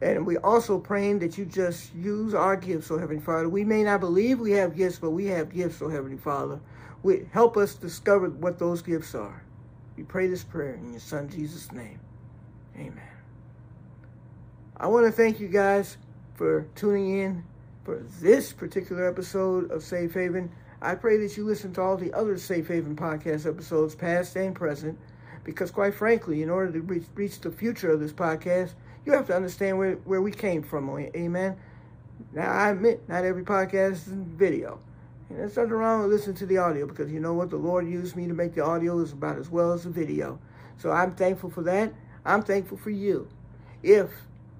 And 0.00 0.26
we 0.26 0.36
also 0.36 0.78
praying 0.78 1.20
that 1.20 1.38
you 1.38 1.44
just 1.44 1.94
use 1.94 2.34
our 2.34 2.56
gifts, 2.56 2.90
oh 2.90 2.98
Heavenly 2.98 3.22
Father. 3.22 3.48
We 3.48 3.64
may 3.64 3.84
not 3.84 4.00
believe 4.00 4.40
we 4.40 4.52
have 4.52 4.76
gifts, 4.76 4.98
but 4.98 5.10
we 5.10 5.26
have 5.26 5.52
gifts, 5.52 5.80
oh 5.80 5.88
Heavenly 5.88 6.18
Father. 6.18 6.60
We, 7.02 7.28
help 7.32 7.56
us 7.56 7.74
discover 7.74 8.28
what 8.28 8.58
those 8.58 8.82
gifts 8.82 9.14
are. 9.14 9.42
We 9.96 10.02
pray 10.04 10.26
this 10.26 10.44
prayer 10.44 10.74
in 10.74 10.90
your 10.92 11.00
son 11.00 11.28
Jesus' 11.28 11.72
name. 11.72 12.00
Amen. 12.76 13.00
I 14.76 14.86
want 14.86 15.06
to 15.06 15.12
thank 15.12 15.40
you 15.40 15.48
guys 15.48 15.96
for 16.34 16.66
tuning 16.74 17.18
in 17.18 17.44
for 17.84 18.04
this 18.20 18.52
particular 18.52 19.08
episode 19.08 19.70
of 19.70 19.82
Safe 19.82 20.14
Haven. 20.14 20.50
I 20.80 20.94
pray 20.94 21.16
that 21.18 21.36
you 21.36 21.44
listen 21.44 21.72
to 21.74 21.80
all 21.80 21.96
the 21.96 22.12
other 22.12 22.38
Safe 22.38 22.68
Haven 22.68 22.94
podcast 22.94 23.46
episodes, 23.46 23.94
past 23.96 24.36
and 24.36 24.54
present, 24.54 24.96
because 25.42 25.70
quite 25.72 25.94
frankly, 25.94 26.42
in 26.42 26.50
order 26.50 26.70
to 26.72 26.80
reach, 26.80 27.06
reach 27.14 27.40
the 27.40 27.50
future 27.50 27.90
of 27.90 27.98
this 27.98 28.12
podcast, 28.12 28.74
you 29.04 29.12
have 29.12 29.26
to 29.28 29.34
understand 29.34 29.78
where, 29.78 29.94
where 30.04 30.22
we 30.22 30.30
came 30.30 30.62
from. 30.62 30.88
Amen. 30.90 31.56
Now, 32.32 32.50
I 32.50 32.70
admit, 32.70 33.08
not 33.08 33.24
every 33.24 33.42
podcast 33.42 33.92
is 33.92 34.04
video. 34.06 34.80
And 35.28 35.38
there's 35.38 35.56
nothing 35.56 35.72
wrong 35.72 36.02
with 36.02 36.10
listening 36.10 36.36
to 36.36 36.46
the 36.46 36.58
audio 36.58 36.86
because 36.86 37.10
you 37.12 37.20
know 37.20 37.34
what? 37.34 37.50
The 37.50 37.56
Lord 37.56 37.86
used 37.86 38.16
me 38.16 38.26
to 38.26 38.34
make 38.34 38.54
the 38.54 38.64
audio 38.64 38.98
is 39.00 39.12
about 39.12 39.38
as 39.38 39.50
well 39.50 39.72
as 39.72 39.84
the 39.84 39.90
video. 39.90 40.38
So 40.78 40.90
I'm 40.90 41.14
thankful 41.14 41.50
for 41.50 41.62
that. 41.62 41.92
I'm 42.24 42.42
thankful 42.42 42.78
for 42.78 42.90
you. 42.90 43.28
If 43.82 44.10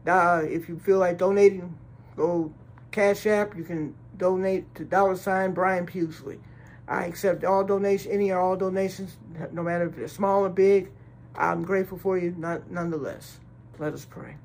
uh, 0.08 0.42
if 0.44 0.70
you 0.70 0.80
feel 0.80 1.00
like 1.00 1.18
donating, 1.18 1.78
go 2.16 2.54
Cash 2.92 3.26
App. 3.26 3.56
You 3.56 3.64
can 3.64 3.96
donate 4.18 4.74
to 4.76 4.86
dollar 4.86 5.16
sign 5.16 5.54
Brian 5.54 5.86
Pughsley. 5.86 6.40
I 6.88 7.06
accept 7.06 7.44
all 7.44 7.64
donations, 7.64 8.14
any 8.14 8.32
or 8.32 8.40
all 8.40 8.56
donations, 8.56 9.18
no 9.52 9.64
matter 9.64 9.86
if 9.86 9.96
they're 9.96 10.08
small 10.08 10.46
or 10.46 10.50
big. 10.50 10.92
I'm 11.36 11.64
grateful 11.64 11.98
for 11.98 12.18
you 12.18 12.36
not, 12.38 12.70
nonetheless. 12.70 13.40
Let 13.80 13.94
us 13.94 14.06
pray. 14.06 14.36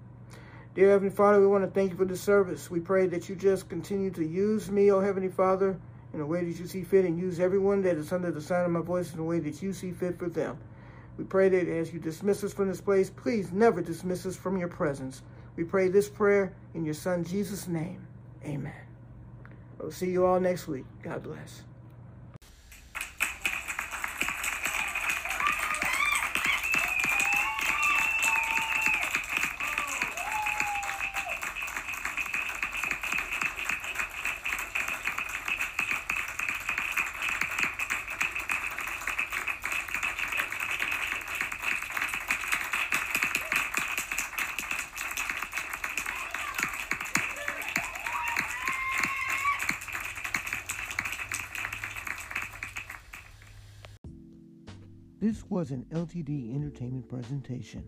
Dear 0.75 0.91
Heavenly 0.91 1.15
Father, 1.15 1.41
we 1.41 1.47
want 1.47 1.65
to 1.65 1.71
thank 1.71 1.91
you 1.91 1.97
for 1.97 2.05
this 2.05 2.21
service. 2.21 2.71
We 2.71 2.81
pray 2.81 3.07
that 3.09 3.29
you 3.29 3.35
just 3.35 3.69
continue 3.69 4.11
to 4.13 4.25
use 4.25 4.71
me, 4.71 4.91
oh 4.93 5.01
Heavenly 5.01 5.29
Father, 5.29 5.79
in 6.15 6.21
a 6.21 6.27
way 6.27 6.45
that 6.45 6.59
you 6.59 6.67
see 6.67 6.83
fit, 6.83 7.05
and 7.05 7.19
use 7.19 7.41
everyone 7.41 7.83
that 7.83 7.97
is 7.97 8.13
under 8.13 8.31
the 8.31 8.41
sound 8.41 8.67
of 8.67 8.73
my 8.73 8.81
voice 8.81 9.13
in 9.13 9.19
a 9.19 9.25
way 9.25 9.39
that 9.41 9.63
you 9.63 9.73
see 9.73 9.93
fit 9.93 10.19
for 10.19 10.29
them. 10.29 10.59
We 11.17 11.25
pray 11.25 11.49
that 11.49 11.69
as 11.69 11.93
you 11.93 11.99
dismiss 11.99 12.45
us 12.45 12.53
from 12.53 12.69
this 12.69 12.81
place, 12.81 13.11
please 13.11 13.53
never 13.53 13.83
dismiss 13.83 14.25
us 14.25 14.37
from 14.37 14.57
your 14.57 14.69
presence. 14.69 15.23
We 15.57 15.65
pray 15.65 15.89
this 15.89 16.09
prayer 16.09 16.55
in 16.75 16.85
your 16.85 16.95
Son 16.95 17.25
Jesus' 17.25 17.67
name. 17.67 18.07
Amen. 18.45 18.73
We'll 19.79 19.91
see 19.91 20.11
you 20.11 20.25
all 20.25 20.41
next 20.41 20.69
week. 20.69 20.85
God 21.03 21.23
bless. 21.23 21.63
Was 55.69 55.73
an 55.73 55.85
LTD 55.93 56.55
Entertainment 56.55 57.07
presentation. 57.11 57.85